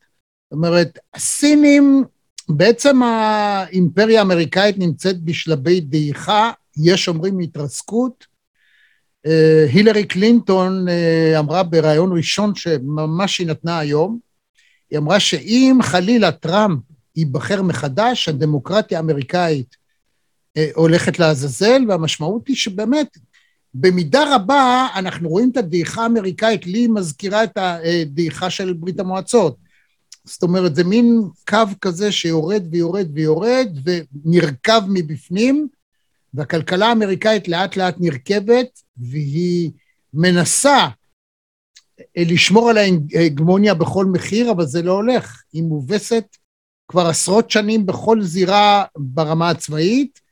זאת 0.43 0.58
אומרת, 0.58 0.99
הסינים, 1.13 2.04
בעצם 2.49 3.04
האימפריה 3.04 4.19
האמריקאית 4.19 4.78
נמצאת 4.78 5.21
בשלבי 5.21 5.82
דעיכה, 5.82 6.52
יש 6.78 7.08
אומרים 7.08 7.39
התרסקות. 7.39 8.26
Uh, 9.28 9.30
הילרי 9.73 10.04
קלינטון 10.04 10.88
uh, 10.88 11.39
אמרה 11.39 11.63
בריאיון 11.63 12.17
ראשון 12.17 12.56
שממש 12.56 13.39
היא 13.39 13.47
נתנה 13.47 13.80
היום, 13.80 14.19
היא 14.91 14.99
אמרה 14.99 15.19
שאם 15.19 15.80
חלילה 15.82 16.32
טראמפ 16.32 16.80
ייבחר 17.15 17.62
מחדש, 17.62 18.30
הדמוקרטיה 18.30 18.97
האמריקאית 18.97 19.83
הולכת 20.74 21.20
לעזאזל, 21.20 21.82
והמשמעות 21.88 22.48
היא 22.48 22.56
שבאמת, 22.56 23.18
במידה 23.74 24.36
רבה 24.36 24.88
אנחנו 24.96 25.30
רואים 25.30 25.50
את 25.52 25.58
הדעיכה 25.58 26.04
האמריקאית, 26.04 26.66
לי 26.66 26.88
מזכירה 26.88 27.44
את 27.44 27.58
הדעיכה 27.58 28.50
של 28.50 28.74
ברית 28.74 29.00
המועצות. 29.00 29.58
זאת 30.26 30.44
אומרת, 30.44 30.76
זה 30.76 30.84
מין 30.84 31.22
קו 31.50 31.58
כזה 31.82 32.12
שיורד 32.12 32.63
ויורד 32.72 33.08
ויורד 33.13 33.68
ונרקב 33.84 34.82
מבפנים, 34.89 35.68
והכלכלה 36.34 36.88
האמריקאית 36.88 37.48
לאט 37.48 37.78
לאט 37.78 37.96
נרכבת, 38.00 38.82
והיא 38.98 39.72
מנסה 40.13 40.88
לשמור 42.18 42.70
על 42.70 42.78
ההגמוניה 42.78 43.74
בכל 43.74 44.06
מחיר, 44.06 44.52
אבל 44.52 44.66
זה 44.66 44.82
לא 44.82 44.92
הולך. 44.92 45.44
היא 45.54 45.63
מובסת 45.63 46.26
כבר 46.88 47.08
עשרות 47.08 47.52
שנים 47.52 47.86
בכל 47.86 48.22
זירה 48.22 48.84
ברמה 48.98 49.50
הצבאית. 49.50 50.23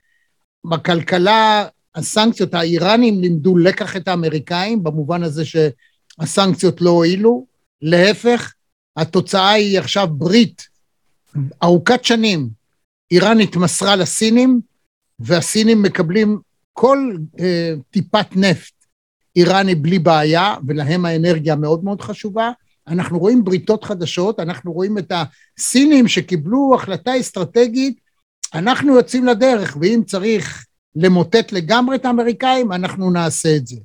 בכלכלה, 0.66 1.68
הסנקציות, 1.96 2.54
האיראנים 2.54 3.22
לימדו 3.22 3.58
לקח 3.58 3.98
את 3.98 4.08
האמריקאים, 4.08 4.84
במובן 4.84 5.24
הזה 5.24 5.44
שהסנקציות 5.46 6.82
לא 6.82 6.90
הועילו. 6.90 7.46
להפך, 7.82 8.54
התוצאה 8.98 9.50
היא 9.50 9.80
עכשיו 9.80 10.08
ברית 10.08 10.68
ארוכת 11.64 12.06
שנים. 12.06 12.50
איראן 13.12 13.40
התמסרה 13.40 13.96
לסינים, 13.96 14.62
והסינים 15.20 15.82
מקבלים 15.82 16.40
כל 16.74 17.16
אה, 17.40 17.74
טיפת 17.92 18.36
נפט 18.36 18.74
איראני 19.36 19.76
בלי 19.76 20.00
בעיה, 20.00 20.56
ולהם 20.68 21.06
האנרגיה 21.06 21.56
מאוד 21.56 21.84
מאוד 21.84 22.02
חשובה. 22.02 22.52
אנחנו 22.88 23.20
רואים 23.20 23.44
בריתות 23.44 23.84
חדשות, 23.84 24.40
אנחנו 24.40 24.74
רואים 24.74 24.98
את 24.98 25.12
הסינים 25.12 26.08
שקיבלו 26.08 26.76
החלטה 26.76 27.20
אסטרטגית, 27.20 28.00
אנחנו 28.54 28.96
יוצאים 28.96 29.26
לדרך, 29.26 29.78
ואם 29.82 30.02
צריך 30.06 30.66
למוטט 30.96 31.52
לגמרי 31.52 31.96
את 31.96 32.06
האמריקאים, 32.06 32.72
אנחנו 32.72 33.12
נעשה 33.12 33.56
את 33.56 33.68
זה. 33.68 33.76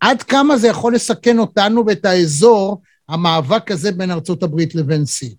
עד 0.00 0.22
כמה 0.22 0.56
זה 0.56 0.68
יכול 0.68 0.94
לסכן 0.94 1.38
אותנו 1.38 1.86
ואת 1.86 2.04
האזור, 2.04 2.82
המאבק 3.08 3.70
הזה 3.70 3.92
בין 3.92 4.10
ארצות 4.10 4.42
הברית 4.42 4.74
לבין 4.74 5.04
סין? 5.04 5.34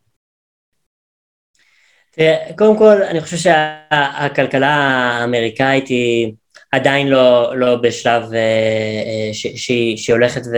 קודם 2.57 2.77
כל, 2.77 3.03
אני 3.03 3.21
חושב 3.21 3.38
שהכלכלה 3.38 4.67
האמריקאית 4.67 5.88
היא 5.88 6.33
עדיין 6.75 7.07
לא, 7.07 7.53
לא 7.55 7.75
בשלב 7.75 8.23
אה, 8.33 8.39
אה, 8.39 9.29
שהיא, 9.33 9.97
הולכת 10.11 10.41
ו, 10.51 10.57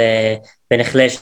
ונחלשת, 0.73 1.21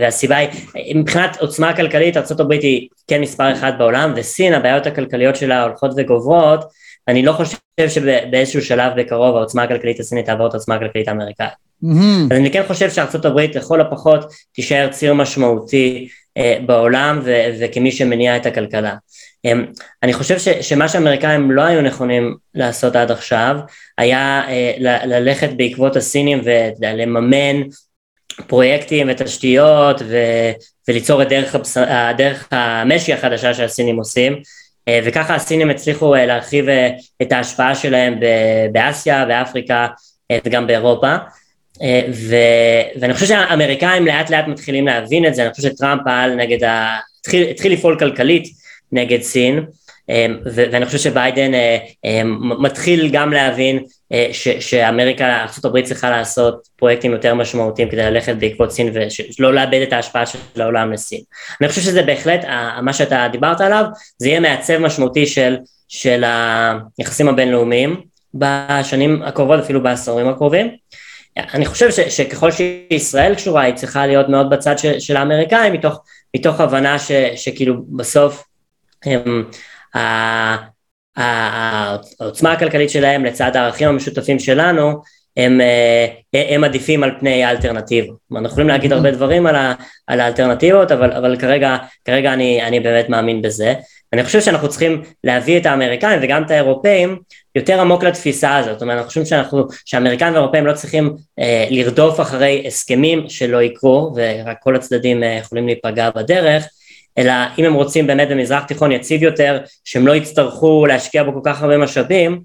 והסיבה 0.00 0.36
היא, 0.36 0.48
מבחינת 0.94 1.36
עוצמה 1.40 1.76
כלכלית, 1.76 2.16
ארה"ב 2.16 2.50
היא 2.52 2.88
כן 3.08 3.20
מספר 3.20 3.52
אחד 3.52 3.72
בעולם, 3.78 4.12
וסין, 4.16 4.54
הבעיות 4.54 4.86
הכלכליות 4.86 5.36
שלה 5.36 5.62
הולכות 5.62 5.90
וגוברות, 5.96 6.64
אני 7.08 7.22
לא 7.22 7.32
חושב 7.32 7.56
שבאיזשהו 7.88 8.62
שלב 8.62 8.92
בקרוב 8.96 9.36
העוצמה 9.36 9.62
הכלכלית 9.62 10.00
הסינית 10.00 10.26
תעבור 10.26 10.46
את 10.46 10.54
העוצמה 10.54 10.74
הכלכלית 10.74 11.08
האמריקאית. 11.08 11.50
Mm-hmm. 11.84 12.24
אז 12.30 12.38
אני 12.38 12.50
כן 12.50 12.62
חושב 12.66 12.90
הברית 13.24 13.56
לכל 13.56 13.80
הפחות 13.80 14.32
תישאר 14.52 14.88
ציר 14.90 15.14
משמעותי 15.14 16.08
אה, 16.36 16.58
בעולם 16.66 17.20
ו- 17.24 17.50
וכמי 17.60 17.92
שמניע 17.92 18.36
את 18.36 18.46
הכלכלה. 18.46 18.94
אמ, 19.44 19.66
אני 20.02 20.12
חושב 20.12 20.38
ש, 20.38 20.48
שמה 20.48 20.88
שהאמריקאים 20.88 21.50
לא 21.50 21.62
היו 21.62 21.82
נכונים 21.82 22.36
לעשות 22.54 22.96
עד 22.96 23.10
עכשיו 23.10 23.56
היה 23.98 24.42
אה, 24.48 24.72
ל- 24.78 25.14
ללכת 25.14 25.50
בעקבות 25.56 25.96
הסינים 25.96 26.40
ולממן 26.80 27.62
פרויקטים 28.46 29.06
ותשתיות 29.10 30.02
ו- 30.04 30.50
וליצור 30.88 31.22
את 31.22 31.28
דרך, 31.28 31.54
הבס... 31.54 31.76
דרך 32.16 32.48
המשי 32.50 33.12
החדשה 33.12 33.54
שהסינים 33.54 33.96
עושים 33.96 34.42
אה, 34.88 35.00
וככה 35.04 35.34
הסינים 35.34 35.70
הצליחו 35.70 36.14
אה, 36.14 36.26
להרחיב 36.26 36.68
אה, 36.68 36.90
את 37.22 37.32
ההשפעה 37.32 37.74
שלהם 37.74 38.20
ב- 38.20 38.66
באסיה, 38.72 39.24
באפריקה 39.24 39.86
אה, 40.30 40.38
וגם 40.44 40.66
באירופה. 40.66 41.16
ו... 42.12 42.34
ואני 43.00 43.14
חושב 43.14 43.26
שהאמריקאים 43.26 44.06
לאט 44.06 44.30
לאט 44.30 44.44
מתחילים 44.48 44.86
להבין 44.86 45.26
את 45.26 45.34
זה, 45.34 45.42
אני 45.42 45.54
חושב 45.54 45.68
שטראמפ 45.68 46.00
פעל 46.04 46.34
נגד 46.34 46.64
ה... 46.64 46.96
התחיל, 47.20 47.48
התחיל 47.48 47.72
לפעול 47.72 47.98
כלכלית 47.98 48.44
נגד 48.92 49.22
סין, 49.22 49.64
אמ, 50.10 50.38
ואני 50.44 50.86
חושב 50.86 50.98
שביידן 50.98 51.54
אה, 51.54 51.78
אמ, 52.04 52.62
מתחיל 52.62 53.08
גם 53.12 53.32
להבין 53.32 53.84
אה, 54.12 54.28
שאמריקה, 54.60 55.24
ארה"ב 55.26 55.80
צריכה 55.80 56.10
לעשות 56.10 56.68
פרויקטים 56.76 57.12
יותר 57.12 57.34
משמעותיים 57.34 57.88
כדי 57.88 58.02
ללכת 58.02 58.36
בעקבות 58.36 58.72
סין 58.72 58.92
ולא 59.38 59.54
לאבד 59.54 59.80
את 59.82 59.92
ההשפעה 59.92 60.26
של 60.26 60.38
העולם 60.56 60.92
לסין. 60.92 61.20
אני 61.60 61.68
חושב 61.68 61.80
שזה 61.80 62.02
בהחלט, 62.02 62.44
מה 62.82 62.92
שאתה 62.92 63.28
דיברת 63.32 63.60
עליו, 63.60 63.84
זה 64.18 64.28
יהיה 64.28 64.40
מעצב 64.40 64.78
משמעותי 64.78 65.26
של, 65.26 65.56
של 65.88 66.24
היחסים 66.98 67.28
הבינלאומיים 67.28 68.00
בשנים 68.34 69.22
הקרובות, 69.22 69.60
אפילו 69.60 69.82
בעשורים 69.82 70.28
הקרובים. 70.28 70.70
אני 71.36 71.66
חושב 71.66 71.90
ש, 71.90 72.00
שככל 72.00 72.50
שישראל 72.50 73.34
קשורה, 73.34 73.62
היא 73.62 73.74
צריכה 73.74 74.06
להיות 74.06 74.28
מאוד 74.28 74.50
בצד 74.50 74.78
של, 74.78 75.00
של 75.00 75.16
האמריקאים, 75.16 75.72
מתוך, 75.72 76.00
מתוך 76.36 76.60
הבנה 76.60 76.98
ש, 76.98 77.12
שכאילו 77.36 77.74
בסוף 77.96 78.44
העוצמה 81.16 82.52
הכלכלית 82.52 82.90
שלהם 82.90 83.24
לצד 83.24 83.56
הערכים 83.56 83.88
המשותפים 83.88 84.38
שלנו 84.38 85.00
הם, 85.36 85.60
אה, 85.60 86.06
הם 86.54 86.64
עדיפים 86.64 87.02
על 87.02 87.10
פני 87.20 87.44
האלטרנטיבות. 87.44 88.16
אנחנו 88.32 88.48
יכולים 88.48 88.68
להגיד 88.68 88.92
הרבה 88.92 89.10
דברים 89.10 89.46
על, 89.46 89.56
ה, 89.56 89.74
על 90.06 90.20
האלטרנטיבות, 90.20 90.92
אבל, 90.92 91.12
אבל 91.12 91.36
כרגע, 91.36 91.76
כרגע 92.04 92.32
אני, 92.32 92.62
אני 92.62 92.80
באמת 92.80 93.08
מאמין 93.08 93.42
בזה. 93.42 93.74
אני 94.12 94.24
חושב 94.24 94.40
שאנחנו 94.40 94.68
צריכים 94.68 95.02
להביא 95.24 95.60
את 95.60 95.66
האמריקאים 95.66 96.20
וגם 96.22 96.42
את 96.42 96.50
האירופאים 96.50 97.18
יותר 97.54 97.80
עמוק 97.80 98.04
לתפיסה 98.04 98.56
הזאת, 98.56 98.72
זאת 98.72 98.82
אומרת, 98.82 98.96
אנחנו 98.96 99.08
חושבים 99.08 99.26
שאנחנו, 99.26 99.64
שהאמריקאים 99.84 100.32
והאירופאים 100.32 100.66
לא 100.66 100.72
צריכים 100.72 101.16
אה, 101.38 101.66
לרדוף 101.70 102.20
אחרי 102.20 102.64
הסכמים 102.66 103.28
שלא 103.28 103.62
יקרו 103.62 104.12
ורק 104.16 104.56
כל 104.60 104.76
הצדדים 104.76 105.22
אה, 105.22 105.38
יכולים 105.40 105.66
להיפגע 105.66 106.10
בדרך, 106.10 106.66
אלא 107.18 107.32
אם 107.58 107.64
הם 107.64 107.74
רוצים 107.74 108.06
באמת 108.06 108.28
במזרח 108.28 108.64
תיכון 108.64 108.92
יציב 108.92 109.22
יותר, 109.22 109.58
שהם 109.84 110.06
לא 110.06 110.14
יצטרכו 110.14 110.86
להשקיע 110.86 111.22
בו 111.24 111.32
כל 111.32 111.40
כך 111.44 111.62
הרבה 111.62 111.78
משאבים, 111.78 112.42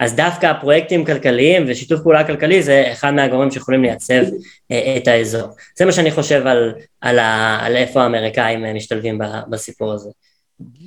אז 0.00 0.14
דווקא 0.14 0.46
הפרויקטים 0.46 1.04
כלכליים 1.04 1.64
ושיתוף 1.68 2.00
פעולה 2.02 2.26
כלכלי 2.26 2.62
זה 2.62 2.84
אחד 2.92 3.10
מהגורמים 3.10 3.50
שיכולים 3.50 3.82
לייצב 3.82 4.22
אה, 4.70 4.96
את 4.96 5.08
האזור. 5.08 5.48
זה 5.78 5.84
מה 5.84 5.92
שאני 5.92 6.10
חושב 6.10 6.46
על, 6.46 6.74
על, 7.00 7.18
ה, 7.18 7.58
על 7.60 7.76
איפה 7.76 8.02
האמריקאים 8.02 8.64
אה, 8.64 8.74
משתלבים 8.74 9.18
בסיפור 9.50 9.92
הזה. 9.92 10.10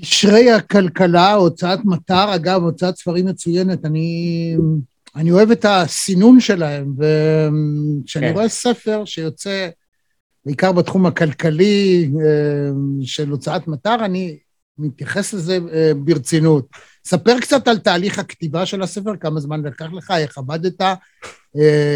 גשרי 0.02 0.52
הכלכלה, 0.52 1.34
הוצאת 1.34 1.80
מטר, 1.86 2.36
אגב, 2.36 2.64
הוצאת 2.64 2.98
ספרים 2.98 3.26
מצוינת, 3.26 3.86
אני, 3.86 4.56
אני 5.16 5.32
אוהב 5.32 5.52
את 5.52 5.66
הסינון 5.70 6.40
שלהם, 6.40 6.94
וכשאני 6.98 8.28
כן. 8.28 8.34
רואה 8.34 8.50
ספר 8.50 9.06
שיוצא 9.06 9.70
בעיקר 10.46 10.72
בתחום 10.72 11.06
הכלכלי 11.06 12.10
אה, 12.26 12.70
של 13.02 13.30
הוצאת 13.30 13.68
מטר, 13.68 13.96
אני 14.06 14.38
מתייחס 14.78 15.34
לזה 15.34 15.60
אה, 15.74 15.92
ברצינות. 15.96 16.68
ספר 17.06 17.40
קצת 17.40 17.68
על 17.68 17.78
תהליך 17.78 18.20
הכתיבה 18.20 18.66
של 18.66 18.82
הספר, 18.82 19.16
כמה 19.20 19.40
זמן 19.40 19.62
לקח 19.62 19.86
לך, 19.94 20.14
איך 20.18 20.38
עבדת, 20.38 20.82
אה, 20.82 20.96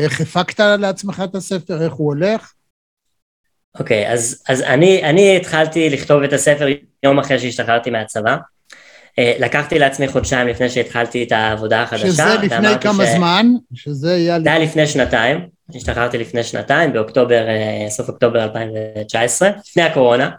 איך 0.03 0.21
הפקת 0.21 0.59
לעצמך 0.59 1.21
את 1.23 1.35
הספר, 1.35 1.83
איך 1.83 1.93
הוא 1.93 2.07
הולך. 2.07 2.53
אוקיי, 3.79 4.07
okay, 4.07 4.11
אז, 4.11 4.43
אז 4.49 4.61
אני, 4.61 5.03
אני 5.03 5.37
התחלתי 5.37 5.89
לכתוב 5.89 6.23
את 6.23 6.33
הספר 6.33 6.67
יום 7.03 7.19
אחרי 7.19 7.39
שהשתחררתי 7.39 7.89
מהצבא. 7.89 8.37
לקחתי 9.17 9.79
לעצמי 9.79 10.07
חודשיים 10.07 10.47
לפני 10.47 10.69
שהתחלתי 10.69 11.23
את 11.23 11.31
העבודה 11.31 11.83
החדשה. 11.83 12.07
שזה 12.07 12.35
לפני 12.41 12.67
כמה 12.81 13.05
ש... 13.05 13.09
זמן? 13.09 13.47
שזה 13.73 14.17
יהיה... 14.17 14.39
זה 14.39 14.49
היה 14.49 14.59
לפני 14.59 14.87
שנתיים. 14.87 15.47
השתחררתי 15.75 16.17
לפני 16.17 16.43
שנתיים, 16.43 16.93
באוקטובר, 16.93 17.47
אה, 17.47 17.89
סוף 17.89 18.09
אוקטובר 18.09 18.43
2019, 18.43 19.49
לפני 19.69 19.83
הקורונה. 19.83 20.29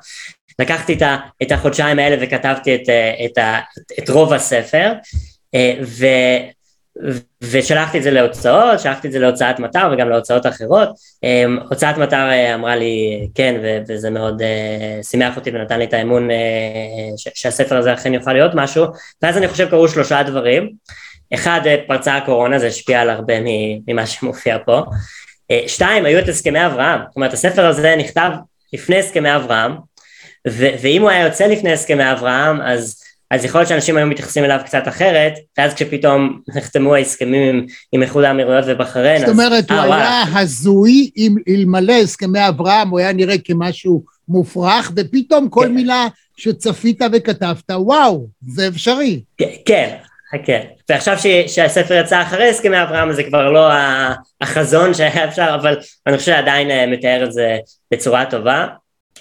לקחתי 0.58 0.98
את 1.42 1.52
החודשיים 1.52 1.98
האלה 1.98 2.16
וכתבתי 2.20 2.74
את, 2.74 2.88
אה, 2.88 3.24
את, 3.24 3.38
את 3.98 4.08
רוב 4.08 4.32
הספר, 4.32 4.92
אה, 5.54 5.74
ו, 5.82 6.06
ושלחתי 7.40 7.98
את 7.98 8.02
זה 8.02 8.10
להוצאות, 8.10 8.80
שלחתי 8.80 9.08
את 9.08 9.12
זה 9.12 9.18
להוצאת 9.18 9.58
מטר 9.58 9.90
וגם 9.92 10.08
להוצאות 10.08 10.46
אחרות. 10.46 10.88
אמ, 11.24 11.58
הוצאת 11.68 11.98
מטר 11.98 12.30
אה, 12.30 12.54
אמרה 12.54 12.76
לי 12.76 13.26
כן, 13.34 13.60
וזה 13.88 14.10
מאוד 14.10 14.42
uh, 14.42 15.06
שימח 15.06 15.36
אותי 15.36 15.50
ונתן 15.50 15.78
לי 15.78 15.84
את 15.84 15.92
האמון 15.92 16.30
uh, 16.30 17.32
שהספר 17.34 17.76
הזה 17.76 17.94
אכן 17.94 18.14
יוכל 18.14 18.32
להיות 18.32 18.52
משהו, 18.54 18.84
ואז 19.22 19.36
אני 19.36 19.48
חושב 19.48 19.68
קרו 19.70 19.88
שלושה 19.88 20.22
דברים. 20.22 20.72
אחד, 21.34 21.60
פרצה 21.86 22.16
הקורונה, 22.16 22.58
זה 22.58 22.66
השפיע 22.66 23.00
על 23.00 23.10
הרבה 23.10 23.34
ממה 23.86 24.06
שמופיע 24.06 24.58
פה. 24.66 24.82
שתיים, 25.66 26.04
היו 26.04 26.18
את 26.18 26.28
הסכמי 26.28 26.66
אברהם, 26.66 27.00
זאת 27.08 27.16
אומרת 27.16 27.32
הספר 27.32 27.66
הזה 27.66 27.96
נכתב 27.98 28.30
לפני 28.72 28.98
הסכמי 28.98 29.36
אברהם, 29.36 29.72
ואם 30.80 31.02
הוא 31.02 31.10
היה 31.10 31.24
יוצא 31.24 31.46
לפני 31.46 31.72
הסכמי 31.72 32.12
אברהם, 32.12 32.60
אז 32.60 33.03
אז 33.30 33.44
יכול 33.44 33.60
להיות 33.60 33.68
שאנשים 33.68 33.96
היו 33.96 34.06
מתייחסים 34.06 34.44
אליו 34.44 34.60
קצת 34.64 34.88
אחרת, 34.88 35.32
ואז 35.58 35.74
כשפתאום 35.74 36.40
נחתמו 36.56 36.94
ההסכמים 36.94 37.54
עם, 37.54 37.66
עם 37.92 38.02
איחוד 38.02 38.24
האמירויות 38.24 38.64
ובחריין, 38.68 39.20
זאת 39.20 39.28
אומרת, 39.28 39.70
הוא 39.70 39.78
וואלה. 39.78 39.96
היה 39.96 40.40
הזוי, 40.40 41.10
אם 41.16 41.34
אלמלא 41.48 41.92
הסכמי 41.92 42.48
אברהם, 42.48 42.88
הוא 42.88 42.98
היה 42.98 43.12
נראה 43.12 43.38
כמשהו 43.44 44.04
מופרך, 44.28 44.92
ופתאום 44.96 45.48
כל 45.48 45.64
כן. 45.64 45.74
מילה 45.74 46.06
שצפית 46.36 47.00
וכתבת, 47.12 47.70
וואו, 47.70 48.26
זה 48.48 48.68
אפשרי. 48.68 49.20
כן, 49.38 49.96
כן. 50.44 50.60
ועכשיו 50.88 51.18
ש, 51.18 51.26
שהספר 51.46 51.94
יצא 51.94 52.22
אחרי 52.22 52.48
הסכמי 52.48 52.82
אברהם, 52.82 53.12
זה 53.12 53.22
כבר 53.22 53.50
לא 53.50 53.68
החזון 54.40 54.94
שהיה 54.94 55.24
אפשר, 55.24 55.56
אבל 55.60 55.76
אני 56.06 56.18
חושב 56.18 56.32
שעדיין 56.32 56.70
אה, 56.70 56.86
מתאר 56.86 57.24
את 57.24 57.32
זה 57.32 57.56
בצורה 57.90 58.24
טובה. 58.24 58.66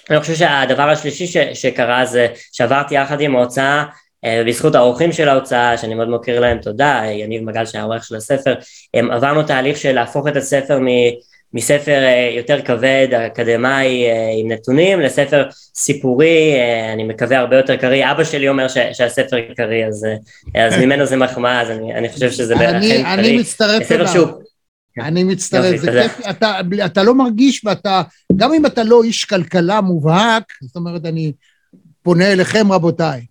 אני 0.09 0.19
חושב 0.19 0.35
שהדבר 0.35 0.89
השלישי 0.89 1.27
ש, 1.27 1.37
שקרה 1.37 2.05
זה 2.05 2.27
שעברתי 2.51 2.95
יחד 2.95 3.21
עם 3.21 3.35
ההוצאה 3.35 3.83
אה, 4.25 4.43
בזכות 4.47 4.75
האורחים 4.75 5.11
של 5.11 5.29
ההוצאה, 5.29 5.77
שאני 5.77 5.95
מאוד 5.95 6.09
מוקיר 6.09 6.39
להם 6.39 6.57
תודה, 6.57 7.01
יניב 7.11 7.43
מגל 7.43 7.65
שהיה 7.65 7.83
העורך 7.83 8.03
של 8.03 8.15
הספר, 8.15 8.53
עברנו 8.93 9.43
תהליך 9.43 9.77
של 9.77 9.91
להפוך 9.91 10.27
את 10.27 10.35
הספר 10.35 10.79
מ, 10.79 10.87
מספר 11.53 12.03
אה, 12.03 12.31
יותר 12.35 12.61
כבד, 12.61 13.07
אקדמאי 13.27 14.05
אה, 14.05 14.29
עם 14.39 14.51
נתונים, 14.51 15.01
לספר 15.01 15.43
סיפורי, 15.75 16.53
אני 16.93 17.03
מקווה 17.03 17.39
הרבה 17.39 17.57
יותר 17.57 17.75
קריא, 17.75 18.11
אבא 18.11 18.23
שלי 18.23 18.49
אומר 18.49 18.67
ש, 18.67 18.77
שהספר 18.93 19.37
קריא, 19.57 19.85
אז, 19.85 20.07
אז 20.55 20.77
ממנו 20.77 21.05
זה 21.05 21.15
מחמאה, 21.15 21.61
אז 21.61 21.69
אני, 21.69 21.95
אני 21.95 22.09
חושב 22.09 22.31
שזה 22.31 22.55
אכן 22.55 22.79
קריא. 22.79 23.13
אני 23.13 23.37
מצטרף 23.37 23.91
אליו. 23.91 24.27
שהוא... 24.95 25.05
אני 25.05 25.23
מצטרף, 25.23 25.81
זה 25.81 25.91
כיף, 25.91 26.27
אתה, 26.29 26.59
אתה 26.85 27.03
לא 27.03 27.15
מרגיש 27.15 27.65
ואתה, 27.65 28.01
גם 28.35 28.53
אם 28.53 28.65
אתה 28.65 28.83
לא 28.83 29.03
איש 29.03 29.25
כלכלה 29.25 29.81
מובהק, 29.81 30.43
זאת 30.61 30.75
אומרת, 30.75 31.05
אני 31.05 31.33
פונה 32.01 32.31
אליכם 32.31 32.71
רבותיי, 32.71 33.25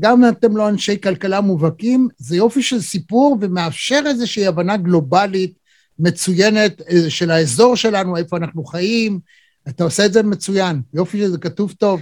גם 0.00 0.24
אם 0.24 0.28
אתם 0.28 0.56
לא 0.56 0.68
אנשי 0.68 1.00
כלכלה 1.00 1.40
מובהקים, 1.40 2.08
זה 2.18 2.36
יופי 2.36 2.62
של 2.62 2.80
סיפור 2.80 3.38
ומאפשר 3.40 4.00
איזושהי 4.06 4.46
הבנה 4.46 4.76
גלובלית 4.76 5.52
מצוינת 5.98 6.82
אה, 6.90 7.10
של 7.10 7.30
האזור 7.30 7.76
שלנו, 7.76 8.16
איפה 8.16 8.36
אנחנו 8.36 8.64
חיים, 8.64 9.20
אתה 9.68 9.84
עושה 9.84 10.06
את 10.06 10.12
זה 10.12 10.22
מצוין, 10.22 10.80
יופי 10.94 11.18
שזה 11.18 11.38
כתוב 11.38 11.72
טוב. 11.72 12.00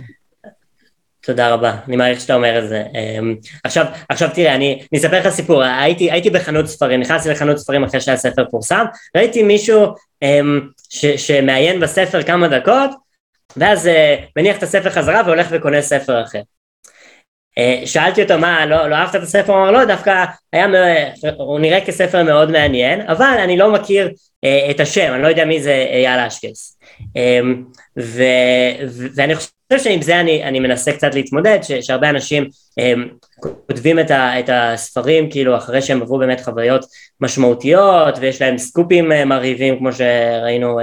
תודה 1.26 1.54
רבה, 1.54 1.76
אני 1.88 1.96
מעריך 1.96 2.20
שאתה 2.20 2.34
אומר 2.34 2.58
את 2.58 2.68
זה. 2.68 2.82
אמ, 2.94 3.36
עכשיו, 3.64 3.86
עכשיו 4.08 4.28
תראה, 4.34 4.54
אני, 4.54 4.82
אני 4.92 5.00
אספר 5.00 5.18
לך 5.18 5.28
סיפור, 5.28 5.62
הייתי, 5.62 6.10
הייתי 6.10 6.30
בחנות 6.30 6.66
ספרים, 6.66 7.00
נכנסתי 7.00 7.28
לחנות 7.28 7.58
ספרים 7.58 7.84
אחרי 7.84 8.00
שהספר 8.00 8.44
פורסם, 8.50 8.84
ראיתי 9.16 9.42
מישהו 9.42 9.86
אמ, 10.22 10.60
ש, 10.90 11.06
שמעיין 11.06 11.80
בספר 11.80 12.22
כמה 12.22 12.48
דקות, 12.48 12.90
ואז 13.56 13.86
אה, 13.86 14.16
מניח 14.36 14.58
את 14.58 14.62
הספר 14.62 14.90
חזרה 14.90 15.22
והולך 15.26 15.46
וקונה 15.50 15.82
ספר 15.82 16.22
אחר. 16.22 16.40
אה, 17.58 17.82
שאלתי 17.86 18.22
אותו 18.22 18.38
מה, 18.38 18.66
לא, 18.66 18.90
לא 18.90 18.94
אהבת 18.94 19.16
את 19.16 19.22
הספר? 19.22 19.52
הוא 19.52 19.62
אמר 19.62 19.70
לא, 19.70 19.84
דווקא 19.84 20.24
היה, 20.52 20.66
הוא 21.36 21.60
נראה 21.60 21.80
כספר 21.80 22.22
מאוד 22.22 22.50
מעניין, 22.50 23.00
אבל 23.00 23.36
אני 23.44 23.56
לא 23.56 23.72
מכיר 23.72 24.10
אה, 24.44 24.70
את 24.70 24.80
השם, 24.80 25.12
אני 25.14 25.22
לא 25.22 25.28
יודע 25.28 25.44
מי 25.44 25.62
זה 25.62 25.86
אייל 25.90 26.20
אשקס. 26.20 26.78
אמ, 27.16 27.64
ואני 29.16 29.34
חושב 29.34 29.50
שעם 29.78 30.02
זה 30.02 30.20
אני, 30.20 30.44
אני 30.44 30.60
מנסה 30.60 30.92
קצת 30.92 31.14
להתמודד, 31.14 31.58
ש, 31.62 31.72
שהרבה 31.72 32.10
אנשים 32.10 32.48
הם, 32.78 33.08
כותבים 33.66 33.98
את, 33.98 34.10
ה, 34.10 34.40
את 34.40 34.50
הספרים 34.52 35.30
כאילו 35.30 35.56
אחרי 35.56 35.82
שהם 35.82 36.02
עברו 36.02 36.18
באמת 36.18 36.40
חוויות 36.40 36.84
משמעותיות 37.20 38.18
ויש 38.20 38.42
להם 38.42 38.58
סקופים 38.58 39.12
אה, 39.12 39.24
מרהיבים 39.24 39.78
כמו 39.78 39.92
שראינו 39.92 40.80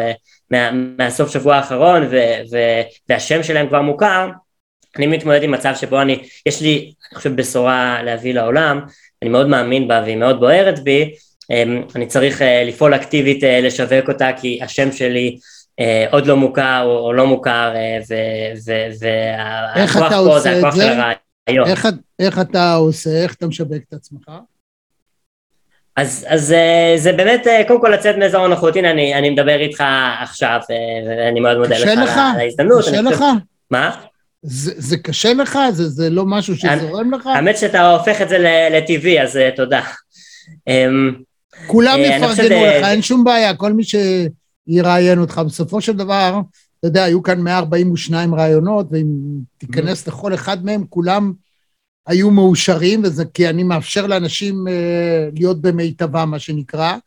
מה, 0.51 0.71
מהסוף 0.71 1.33
שבוע 1.33 1.55
האחרון 1.55 2.03
ו, 2.11 2.17
ו, 2.51 2.57
והשם 3.09 3.43
שלהם 3.43 3.67
כבר 3.67 3.81
מוכר, 3.81 4.29
אני 4.97 5.07
מתמודד 5.07 5.43
עם 5.43 5.51
מצב 5.51 5.73
שבו 5.75 6.01
אני, 6.01 6.23
יש 6.45 6.61
לי, 6.61 6.93
אני 7.11 7.17
חושב, 7.17 7.35
בשורה 7.35 8.03
להביא 8.03 8.33
לעולם, 8.33 8.79
אני 9.21 9.29
מאוד 9.29 9.47
מאמין 9.47 9.87
בה 9.87 10.01
והיא 10.05 10.17
מאוד 10.17 10.39
בוערת 10.39 10.79
בי, 10.79 11.11
אמ, 11.51 11.83
אני 11.95 12.05
צריך 12.05 12.41
אה, 12.41 12.63
לפעול 12.63 12.95
אקטיבית 12.95 13.43
אה, 13.43 13.61
לשווק 13.61 14.09
אותה 14.09 14.29
כי 14.41 14.59
השם 14.61 14.91
שלי 14.91 15.37
אה, 15.37 15.39
עוד 16.11 16.27
לא 16.27 16.37
מוכר 16.37 16.81
או, 16.85 17.13
לא 17.13 17.27
מוכר 17.27 17.73
והכוח 19.75 20.13
פה 20.13 20.39
זה 20.39 20.57
הכוח 20.57 20.75
של 20.75 20.81
הרעיון. 20.81 21.67
איך, 21.67 21.87
איך 22.19 22.39
אתה 22.39 22.73
עושה, 22.73 23.23
איך 23.23 23.33
אתה 23.33 23.47
משווק 23.47 23.83
את 23.89 23.93
עצמך? 23.93 24.31
אז, 25.95 26.25
אז 26.29 26.55
זה 26.95 27.13
באמת, 27.13 27.47
קודם 27.67 27.81
כל 27.81 27.89
לצאת 27.89 28.15
מאזור 28.17 28.45
הנוחות, 28.45 28.75
הנה 28.75 28.91
אני, 28.91 29.15
אני 29.15 29.29
מדבר 29.29 29.59
איתך 29.59 29.83
עכשיו, 30.21 30.59
ואני 31.07 31.39
מאוד 31.39 31.57
מודה 31.57 31.77
לך 31.77 32.17
על 32.17 32.39
ההזדמנות. 32.39 32.81
קשה 32.81 33.01
לך? 33.01 33.23
מה? 33.71 33.91
זה, 34.41 34.71
זה 34.77 34.97
קשה 34.97 35.33
לך? 35.33 35.59
זה, 35.71 35.87
זה 35.87 36.09
לא 36.09 36.25
משהו 36.25 36.55
שזורם 36.55 37.13
לך? 37.13 37.27
האמת 37.27 37.57
שאתה 37.57 37.91
הופך 37.91 38.21
את 38.21 38.29
זה 38.29 38.67
לטבעי, 38.71 39.21
אז 39.21 39.39
תודה. 39.55 39.81
Um, 40.69 41.23
כולם 41.67 41.99
יפרגנו 41.99 42.65
לך, 42.65 42.85
אין 42.85 43.01
שום 43.01 43.23
בעיה, 43.23 43.55
כל 43.55 43.73
מי 43.73 43.83
שיראיין 44.69 45.19
אותך. 45.19 45.41
בסופו 45.45 45.81
של 45.81 45.97
דבר, 45.97 46.39
אתה 46.79 46.87
יודע, 46.87 47.03
היו 47.03 47.23
כאן 47.23 47.41
142 47.41 48.35
רעיונות, 48.35 48.87
ואם 48.91 49.07
תיכנס 49.57 50.03
mm-hmm. 50.07 50.11
לכל 50.11 50.33
אחד 50.33 50.65
מהם, 50.65 50.83
כולם 50.89 51.33
היו 52.07 52.31
מאושרים, 52.31 53.01
וזה 53.03 53.25
כי 53.25 53.49
אני 53.49 53.63
מאפשר 53.63 54.07
לאנשים 54.07 54.67
uh, 54.67 54.71
להיות 55.35 55.61
במיטבם, 55.61 56.31
מה 56.31 56.39
שנקרא. 56.39 56.97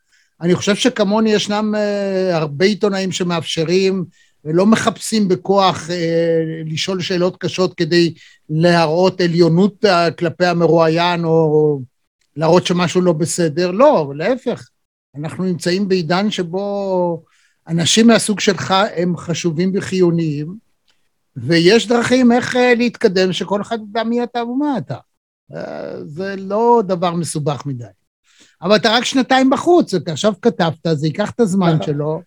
אני 0.41 0.55
חושב 0.55 0.75
שכמוני 0.75 1.33
ישנם 1.33 1.75
uh, 1.75 2.35
הרבה 2.35 2.65
עיתונאים 2.65 3.13
שמאפשרים 3.13 4.05
ולא 4.45 4.67
מחפשים 4.67 5.29
בכוח 5.29 5.91
אה, 5.91 6.43
לשאול 6.67 7.01
שאלות 7.01 7.37
קשות 7.37 7.75
כדי 7.75 8.15
להראות 8.51 9.21
עליונות 9.21 9.85
אה, 9.85 10.11
כלפי 10.11 10.47
המרואיין 10.47 11.25
או 11.25 11.81
להראות 12.37 12.67
שמשהו 12.67 13.01
לא 13.01 13.13
בסדר, 13.13 13.71
לא, 13.71 14.13
להפך. 14.17 14.69
אנחנו 15.17 15.45
נמצאים 15.45 15.89
בעידן 15.89 16.31
שבו 16.31 17.25
אנשים 17.69 18.07
מהסוג 18.07 18.41
שלך 18.41 18.75
הם 18.97 19.17
חשובים 19.17 19.73
וחיוניים, 19.75 20.57
ויש 21.37 21.89
דרכים 21.89 22.33
איך 22.33 22.57
אה, 22.57 22.75
להתקדם 22.75 23.33
שכל 23.33 23.63
אחד 23.63 23.79
ידע 23.89 24.05
מי 24.05 24.23
אתה 24.23 24.45
ומה 24.45 24.79
אתה. 24.79 24.97
אה, 25.55 26.05
זה 26.05 26.35
לא 26.39 26.83
דבר 26.87 27.15
מסובך 27.15 27.67
מדי. 27.67 27.85
אבל 28.63 28.77
אתה 28.77 28.93
רק 28.93 29.05
שנתיים 29.05 29.51
בחוץ, 29.51 29.95
אתה 29.95 30.13
עכשיו 30.13 30.33
כתבת, 30.43 30.87
זה 30.93 31.07
ייקח 31.07 31.31
את 31.31 31.41
הזמן 31.41 31.83
שלו. 31.83 32.23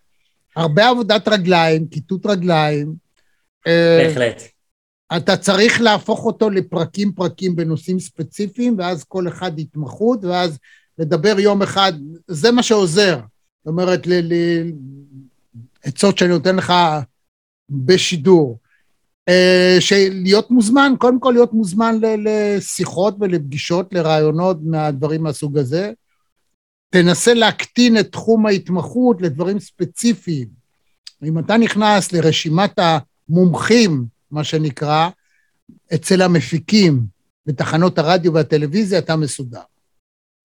הרבה 0.55 0.89
עבודת 0.89 1.27
רגליים, 1.27 1.87
כיתות 1.87 2.25
רגליים. 2.25 2.93
אה, 3.67 4.03
בהחלט. 4.07 4.41
אתה 5.17 5.37
צריך 5.37 5.81
להפוך 5.81 6.25
אותו 6.25 6.49
לפרקים 6.49 7.11
פרקים 7.11 7.55
בנושאים 7.55 7.99
ספציפיים, 7.99 8.75
ואז 8.77 9.03
כל 9.03 9.27
אחד 9.27 9.59
התמחות, 9.59 10.23
ואז 10.25 10.57
לדבר 10.97 11.39
יום 11.39 11.61
אחד, 11.61 11.93
זה 12.27 12.51
מה 12.51 12.63
שעוזר. 12.63 13.15
זאת 13.15 13.67
אומרת, 13.67 14.07
עצות 15.87 16.17
שאני 16.17 16.29
נותן 16.29 16.55
לך 16.55 16.73
בשידור. 17.69 18.59
אה, 19.29 19.77
שלהיות 19.79 20.51
מוזמן, 20.51 20.93
קודם 20.99 21.19
כל 21.19 21.31
להיות 21.31 21.53
מוזמן 21.53 21.95
לשיחות 22.01 23.15
ולפגישות, 23.19 23.93
לרעיונות 23.93 24.57
מהדברים 24.63 25.23
מהסוג 25.23 25.57
הזה. 25.57 25.91
תנסה 26.89 27.33
להקטין 27.33 27.99
את 27.99 28.11
תחום 28.11 28.45
ההתמחות 28.45 29.21
לדברים 29.21 29.59
ספציפיים. 29.59 30.47
אם 31.23 31.39
אתה 31.39 31.57
נכנס 31.57 32.11
לרשימת 32.11 32.79
המומחים, 32.79 34.05
מה 34.31 34.43
שנקרא, 34.43 35.09
אצל 35.93 36.21
המפיקים 36.21 37.01
בתחנות 37.45 37.97
הרדיו 37.99 38.33
והטלוויזיה, 38.33 38.99
אתה 38.99 39.15
מסודר. 39.15 39.61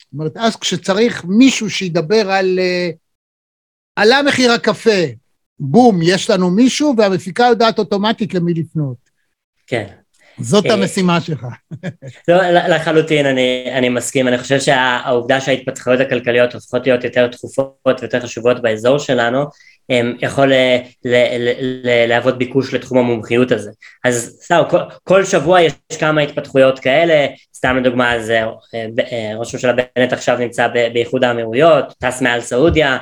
זאת 0.01 0.13
אומרת, 0.13 0.37
אז 0.37 0.57
כשצריך 0.57 1.25
מישהו 1.25 1.71
שידבר 1.71 2.31
על... 2.31 2.59
אה, 2.59 2.91
עלה 3.97 4.23
מחיר 4.23 4.53
הקפה, 4.53 5.05
בום, 5.61 6.01
יש 6.03 6.31
לנו 6.31 6.51
מישהו, 6.51 6.95
והמפיקה 6.99 7.43
יודעת 7.43 7.79
אוטומטית 7.79 8.35
למי 8.35 8.55
לפנות. 8.55 8.97
כן. 9.67 9.87
זאת 10.39 10.67
אה, 10.67 10.73
המשימה 10.73 11.21
שלך. 11.21 11.47
לא, 12.29 12.51
לחלוטין, 12.51 13.27
אני, 13.27 13.65
אני 13.73 13.89
מסכים. 13.89 14.29
אני 14.29 14.39
חושב 14.39 14.61
שהעובדה 14.61 15.41
שההתפתחויות 15.41 16.01
הכלכליות 16.01 16.55
הופכות 16.55 16.87
להיות 16.87 17.05
יותר 17.05 17.29
תכופות 17.29 17.99
ויותר 18.01 18.21
חשובות 18.21 18.63
באזור 18.63 18.99
שלנו, 18.99 19.45
יכול 20.23 20.53
להוות 22.09 22.39
ביקוש 22.39 22.75
לתחום 22.75 22.99
המומחיות 22.99 23.53
הזה. 23.53 23.71
אז 24.05 24.39
סתם, 24.43 24.63
כל, 24.71 24.79
כל 25.05 25.25
שבוע 25.25 25.61
יש 25.61 25.73
כמה 25.99 26.21
התפתחויות 26.21 26.79
כאלה, 26.79 27.27
סתם 27.55 27.77
לדוגמה, 27.77 28.15
אז 28.15 28.33
ראש 29.37 29.55
הממשלה 29.55 29.73
בנט 29.73 30.13
עכשיו 30.13 30.39
נמצא 30.39 30.69
באיחוד 30.69 31.25
האמירויות, 31.25 31.95
טס 31.99 32.23
מעל 32.23 32.41
סעודיה, 32.41 32.99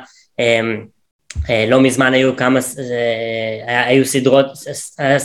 לא 1.68 1.80
מזמן 1.80 2.12
היו 2.12 2.36
כמה, 2.36 2.60
היו 3.66 4.04
סדרות, 4.04 4.46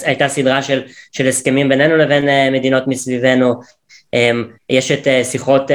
הייתה 0.03 0.27
סדרה 0.27 0.63
של, 0.63 0.83
של 1.11 1.27
הסכמים 1.27 1.69
בינינו 1.69 1.97
לבין 1.97 2.53
מדינות 2.53 2.83
מסביבנו, 2.87 3.53
יש 4.69 4.91
את 4.91 5.07
שיחות 5.23 5.71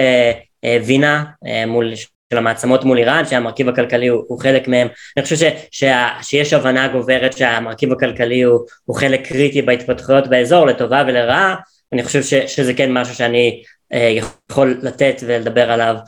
וינה 0.84 1.24
מול 1.66 1.92
של 2.32 2.38
המעצמות 2.38 2.84
מול 2.84 2.98
איראן, 2.98 3.24
שהמרכיב 3.26 3.68
הכלכלי 3.68 4.08
הוא, 4.08 4.24
הוא 4.28 4.40
חלק 4.40 4.68
מהם. 4.68 4.88
אני 5.16 5.24
חושב 5.24 5.36
ש, 5.36 5.44
ש, 5.70 5.84
שיש 6.22 6.52
הבנה 6.52 6.88
גוברת 6.88 7.36
שהמרכיב 7.36 7.92
הכלכלי 7.92 8.42
הוא, 8.42 8.60
הוא 8.84 8.96
חלק 8.96 9.26
קריטי 9.26 9.62
בהתפתחויות 9.62 10.26
באזור, 10.26 10.66
לטובה 10.66 11.04
ולרעה. 11.06 11.56
אני 11.92 12.04
חושב 12.04 12.22
ש, 12.22 12.34
שזה 12.34 12.74
כן 12.74 12.92
משהו 12.92 13.14
שאני 13.14 13.62
אה, 13.92 14.12
יכול 14.16 14.78
לתת 14.82 15.22
ולדבר 15.26 15.70
עליו 15.70 15.94
אה, 15.94 16.00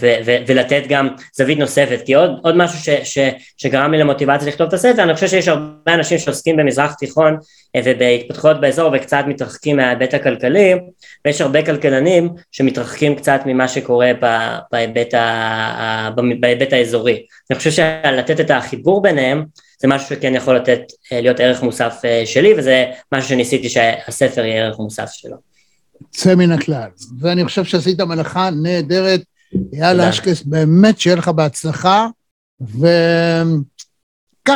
ו- 0.00 0.16
ו- 0.24 0.36
ולתת 0.46 0.82
גם 0.88 1.08
זווית 1.36 1.58
נוספת, 1.58 2.00
כי 2.06 2.14
עוד, 2.14 2.30
עוד 2.42 2.56
משהו 2.56 2.78
ש- 2.78 3.14
ש- 3.18 3.30
שגרם 3.56 3.92
לי 3.92 3.98
למוטיבציה 3.98 4.48
לכתוב 4.48 4.66
את 4.66 4.72
הספר, 4.72 5.02
אני 5.02 5.14
חושב 5.14 5.26
שיש 5.28 5.48
הרבה 5.48 5.94
אנשים 5.94 6.18
שעוסקים 6.18 6.56
במזרח 6.56 6.94
תיכון 6.94 7.36
אה, 7.76 7.80
ובהתפתחויות 7.84 8.60
באזור 8.60 8.90
וקצת 8.94 9.24
מתרחקים 9.26 9.76
מההיבט 9.76 10.14
הכלכלי, 10.14 10.74
ויש 11.24 11.40
הרבה 11.40 11.62
כלכלנים 11.66 12.28
שמתרחקים 12.52 13.14
קצת 13.16 13.40
ממה 13.46 13.68
שקורה 13.68 14.12
בהיבט, 14.72 15.14
ה- 15.14 16.08
בהיבט 16.40 16.72
האזורי. 16.72 17.26
אני 17.50 17.58
חושב 17.58 17.70
שלתת 17.70 18.40
את 18.40 18.50
החיבור 18.50 19.02
ביניהם 19.02 19.44
זה 19.80 19.88
משהו 19.88 20.08
שכן 20.08 20.34
יכול 20.34 20.56
לתת, 20.56 20.80
אה, 21.12 21.20
להיות 21.20 21.40
ערך 21.40 21.62
מוסף 21.62 21.94
שלי, 22.24 22.54
וזה 22.58 22.84
משהו 23.14 23.28
שניסיתי 23.28 23.68
שהספר 23.68 24.44
יהיה 24.44 24.64
ערך 24.64 24.78
מוסף 24.78 25.08
שלו. 25.12 25.36
יוצא 26.02 26.34
מן 26.34 26.52
הכלל, 26.52 26.88
ואני 27.20 27.44
חושב 27.44 27.64
שעשית 27.64 28.00
מלאכה 28.00 28.50
נהדרת 28.62 29.20
אייל 29.72 30.00
אשקס, 30.00 30.42
באמת 30.42 31.00
שיהיה 31.00 31.16
לך 31.16 31.28
בהצלחה, 31.28 32.06
וקח 32.60 32.84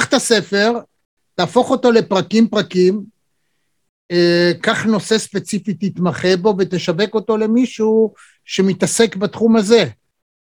את 0.08 0.14
הספר, 0.14 0.72
תהפוך 1.34 1.70
אותו 1.70 1.92
לפרקים 1.92 2.48
פרקים, 2.48 3.04
אה, 4.10 4.52
קח 4.60 4.84
נושא 4.84 5.18
ספציפי, 5.18 5.74
תתמחה 5.74 6.36
בו 6.36 6.54
ותשווק 6.58 7.14
אותו 7.14 7.36
למישהו 7.36 8.14
שמתעסק 8.44 9.16
בתחום 9.16 9.56
הזה. 9.56 9.84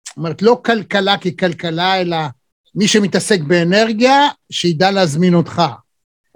זאת 0.08 0.18
אומרת, 0.18 0.42
לא 0.42 0.62
כלכלה 0.66 1.18
ככלכלה, 1.18 2.02
אלא 2.02 2.18
מי 2.76 2.88
שמתעסק 2.88 3.40
באנרגיה, 3.40 4.28
שידע 4.52 4.92
להזמין 4.92 5.34
אותך. 5.34 5.62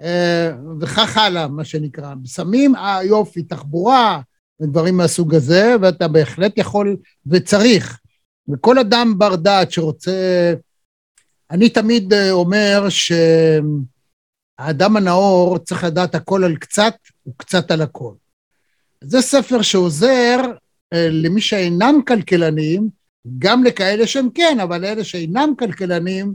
אה, 0.02 0.50
וכך 0.80 1.16
הלאה, 1.16 1.48
מה 1.48 1.64
שנקרא. 1.64 2.14
סמים, 2.26 2.76
אה, 2.76 3.04
יופי, 3.04 3.42
תחבורה, 3.42 4.20
ודברים 4.62 4.96
מהסוג 4.96 5.34
הזה, 5.34 5.74
ואתה 5.82 6.08
בהחלט 6.08 6.52
יכול 6.58 6.96
וצריך. 7.26 7.99
וכל 8.52 8.78
אדם 8.78 9.18
בר 9.18 9.36
דעת 9.36 9.72
שרוצה... 9.72 10.54
אני 11.50 11.68
תמיד 11.68 12.12
אה, 12.12 12.30
אומר 12.30 12.86
שהאדם 14.58 14.96
הנאור 14.96 15.58
צריך 15.58 15.84
לדעת 15.84 16.14
הכל 16.14 16.44
על 16.44 16.56
קצת 16.56 16.94
וקצת 17.28 17.70
על 17.70 17.82
הכל. 17.82 18.12
זה 19.00 19.20
ספר 19.20 19.62
שעוזר 19.62 20.40
אה, 20.92 21.08
למי 21.10 21.40
שאינם 21.40 22.00
כלכלנים, 22.08 22.88
גם 23.38 23.64
לכאלה 23.64 24.06
שהם 24.06 24.28
כן, 24.34 24.60
אבל 24.62 24.80
לאלה 24.80 25.04
שאינם 25.04 25.54
כלכלנים, 25.58 26.34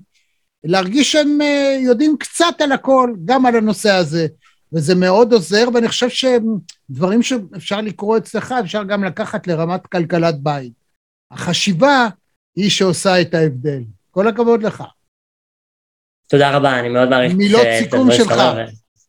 להרגיש 0.64 1.12
שהם 1.12 1.42
אה, 1.42 1.78
יודעים 1.82 2.16
קצת 2.20 2.56
על 2.60 2.72
הכל, 2.72 3.14
גם 3.26 3.46
על 3.46 3.56
הנושא 3.56 3.92
הזה. 3.92 4.28
וזה 4.74 4.96
מאוד 4.96 5.34
עוזר, 5.34 5.68
ואני 5.74 5.88
חושב 5.88 6.10
שדברים 6.10 7.22
שאפשר 7.22 7.82
לקרוא 7.82 8.18
אצלך, 8.18 8.56
אפשר 8.60 8.84
גם 8.84 9.04
לקחת 9.04 9.48
לרמת 9.48 9.88
כלכלת 9.88 10.40
בית. 10.40 10.85
החשיבה 11.32 12.08
היא 12.56 12.70
שעושה 12.70 13.22
את 13.22 13.34
ההבדל. 13.34 13.84
כל 14.12 14.28
הכבוד 14.28 14.64
לך. 14.64 14.84
תודה 16.28 16.58
רבה, 16.58 16.80
אני 16.80 16.90
מאוד 16.90 17.10
מעריך 17.10 17.34
מילות 17.34 17.68
סיכום 17.80 18.12
שלך, 18.12 18.34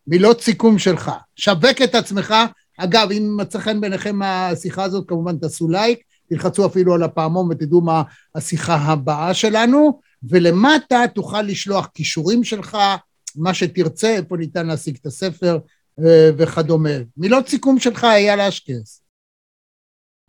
מילות 0.06 0.40
סיכום 0.40 0.78
שלך. 0.78 1.10
שווק 1.36 1.82
את 1.84 1.94
עצמך. 1.94 2.34
אגב, 2.78 3.08
אם 3.12 3.36
מצא 3.40 3.58
חן 3.58 3.80
בעיניכם 3.80 4.22
השיחה 4.22 4.82
הזאת, 4.82 5.08
כמובן 5.08 5.38
תעשו 5.38 5.68
לייק, 5.68 6.00
תלחצו 6.28 6.66
אפילו 6.66 6.94
על 6.94 7.02
הפעמון 7.02 7.48
ותדעו 7.50 7.80
מה 7.80 8.02
השיחה 8.34 8.74
הבאה 8.74 9.34
שלנו, 9.34 10.00
ולמטה 10.22 11.04
תוכל 11.14 11.42
לשלוח 11.42 11.88
כישורים 11.94 12.44
שלך, 12.44 12.78
מה 13.36 13.54
שתרצה, 13.54 14.08
איפה 14.08 14.36
ניתן 14.36 14.66
להשיג 14.66 14.96
את 15.00 15.06
הספר 15.06 15.58
אה, 16.04 16.30
וכדומה. 16.38 16.90
מילות 17.16 17.48
סיכום 17.48 17.78
שלך, 17.78 18.04
אייל 18.04 18.40
אשקס. 18.40 19.02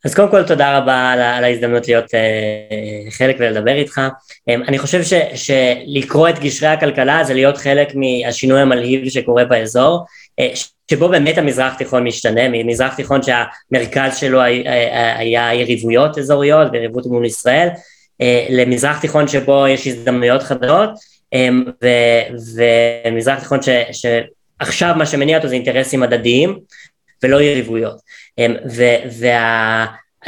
אז 0.05 0.15
קודם 0.15 0.31
כל 0.31 0.43
תודה 0.43 0.77
רבה 0.77 1.11
על, 1.11 1.43
ההזדמנות 1.43 1.87
להיות 1.87 2.05
uh, 2.05 3.11
חלק 3.11 3.35
ולדבר 3.39 3.75
איתך. 3.75 4.01
Um, 4.49 4.67
אני 4.67 4.77
חושב 4.77 5.03
ש, 5.03 5.13
שלקרוא 5.33 6.29
את 6.29 6.39
גשרי 6.39 6.69
הכלכלה 6.69 7.23
זה 7.23 7.33
להיות 7.33 7.57
חלק 7.57 7.87
מהשינוי 7.95 8.61
המלהיב 8.61 9.09
שקורה 9.09 9.45
באזור, 9.45 10.05
uh, 10.41 10.43
שבו 10.91 11.09
באמת 11.09 11.37
המזרח 11.37 11.73
תיכון 11.73 12.03
משתנה, 12.03 12.41
מזרח 12.49 12.95
תיכון 12.95 13.21
שהמרכז 13.23 14.17
שלו 14.17 14.41
היה, 14.41 15.17
היה 15.17 15.53
יריבויות 15.53 16.17
אזוריות 16.17 16.67
ויריבות 16.71 17.05
מול 17.05 17.25
ישראל, 17.25 17.67
uh, 17.67 18.25
למזרח 18.49 18.99
תיכון 18.99 19.27
שבו 19.27 19.67
יש 19.67 19.87
הזדמנויות 19.87 20.43
חדשות, 20.43 20.89
um, 21.35 21.85
ומזרח 23.07 23.39
תיכון 23.39 23.61
ש, 23.61 23.69
שעכשיו 23.91 24.93
מה 24.97 25.05
שמניע 25.05 25.37
אותו 25.37 25.47
זה 25.47 25.55
אינטרסים 25.55 26.03
הדדיים 26.03 26.59
ולא 27.23 27.41
יריבויות. 27.41 27.97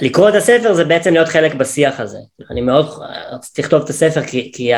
ולקרוא 0.01 0.29
את 0.29 0.35
הספר 0.35 0.73
זה 0.73 0.85
בעצם 0.85 1.13
להיות 1.13 1.27
חלק 1.27 1.53
בשיח 1.53 1.99
הזה. 1.99 2.17
אני 2.51 2.61
מאוד 2.61 3.03
רציתי 3.31 3.61
לכתוב 3.61 3.83
את 3.83 3.89
הספר 3.89 4.21
כי, 4.23 4.71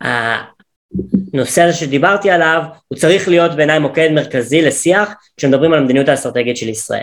הנושא 0.00 1.62
הזה 1.62 1.72
שדיברתי 1.72 2.30
עליו, 2.30 2.62
הוא 2.88 2.98
צריך 2.98 3.28
להיות 3.28 3.56
בעיניי 3.56 3.78
מוקד 3.78 4.08
מרכזי 4.12 4.62
לשיח 4.62 5.14
כשמדברים 5.36 5.72
על 5.72 5.78
המדיניות 5.78 6.08
האסטרטגית 6.08 6.56
של 6.56 6.68
ישראל. 6.68 7.02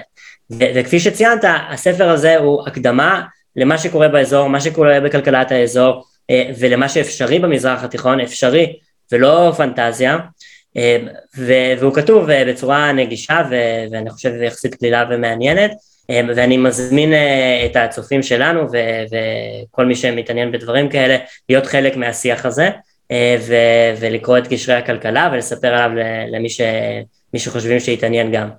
וכפי 0.49 0.99
שציינת, 0.99 1.45
הספר 1.69 2.09
הזה 2.09 2.37
הוא 2.37 2.67
הקדמה 2.67 3.21
למה 3.55 3.77
שקורה 3.77 4.07
באזור, 4.07 4.47
מה 4.47 4.61
שקורה 4.61 4.99
בכלכלת 4.99 5.51
האזור, 5.51 6.03
אה, 6.29 6.51
ולמה 6.59 6.89
שאפשרי 6.89 7.39
במזרח 7.39 7.83
התיכון, 7.83 8.19
אפשרי 8.19 8.75
ולא 9.11 9.53
פנטזיה, 9.57 10.17
והוא 11.77 11.93
כתוב 11.93 12.29
אה, 12.29 12.43
בצורה 12.47 12.91
נגישה 12.91 13.41
ואני 13.91 14.09
חושב 14.09 14.41
יחסית 14.41 14.75
קלילה 14.75 15.05
ומעניינת 15.09 15.71
אמ, 16.09 16.29
ואני 16.35 16.57
מזמין 16.57 17.13
אה, 17.13 17.65
את 17.65 17.75
הצופים 17.75 18.23
שלנו 18.23 18.67
וכל 19.71 19.85
מי 19.85 19.95
שמתעניין 19.95 20.51
בדברים 20.51 20.89
כאלה 20.89 21.17
להיות 21.49 21.65
חלק 21.65 21.95
מהשיח 21.95 22.45
הזה 22.45 22.69
אה, 23.11 23.35
ולקרוא 23.99 24.37
את 24.37 24.47
קשרי 24.47 24.75
הכלכלה 24.75 25.29
ולספר 25.33 25.67
עליו 25.67 25.91
למי 26.31 26.49
ש... 26.49 26.61
שחושבים 27.35 27.79
שיתעניין 27.79 28.31
גם. 28.31 28.49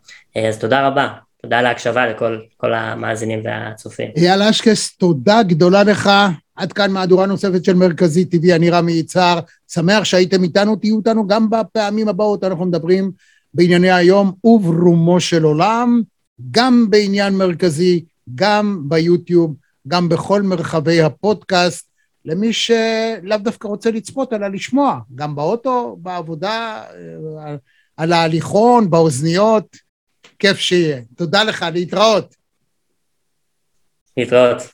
אז 0.49 0.59
תודה 0.59 0.87
רבה, 0.87 1.09
תודה 1.43 1.59
על 1.59 1.67
ההקשבה 1.67 2.07
לכל 2.07 2.75
המאזינים 2.75 3.41
והצופים. 3.45 4.11
אייל 4.17 4.43
אשקס, 4.43 4.97
תודה 4.97 5.43
גדולה 5.43 5.83
לך. 5.83 6.11
עד 6.57 6.73
כאן 6.73 6.91
מהדורה 6.91 7.27
נוספת 7.27 7.65
של 7.65 7.75
מרכזי 7.75 8.25
TV, 8.33 8.55
אני 8.55 8.71
רמי 8.71 8.93
יצהר, 8.93 9.41
שמח 9.69 10.05
שהייתם 10.05 10.43
איתנו, 10.43 10.77
תהיו 10.77 10.99
איתנו 10.99 11.27
גם 11.27 11.51
בפעמים 11.51 12.09
הבאות, 12.09 12.45
אנחנו 12.45 12.65
מדברים 12.65 13.13
בענייני 13.55 13.91
היום 13.91 14.33
וברומו 14.45 15.21
של 15.21 15.43
עולם, 15.43 16.03
גם 16.51 16.87
בעניין 16.91 17.35
מרכזי, 17.35 18.05
גם 18.35 18.83
ביוטיוב, 18.89 19.55
גם 19.89 20.09
בכל 20.09 20.43
מרחבי 20.43 21.01
הפודקאסט, 21.01 21.89
למי 22.25 22.53
שלאו 22.53 23.39
דווקא 23.39 23.69
רוצה 23.69 23.91
לצפות, 23.91 24.33
אלא 24.33 24.49
לשמוע, 24.49 24.99
גם 25.15 25.35
באוטו, 25.35 25.97
בעבודה, 26.01 26.85
אה, 27.39 27.57
על 27.97 28.13
ההליכון, 28.13 28.91
באוזניות, 28.91 29.77
כיף 30.39 30.59
שיהיה. 30.59 31.01
תודה 31.17 31.45
לך, 31.45 31.65
להתראות. 31.73 32.35
להתראות. 34.17 34.74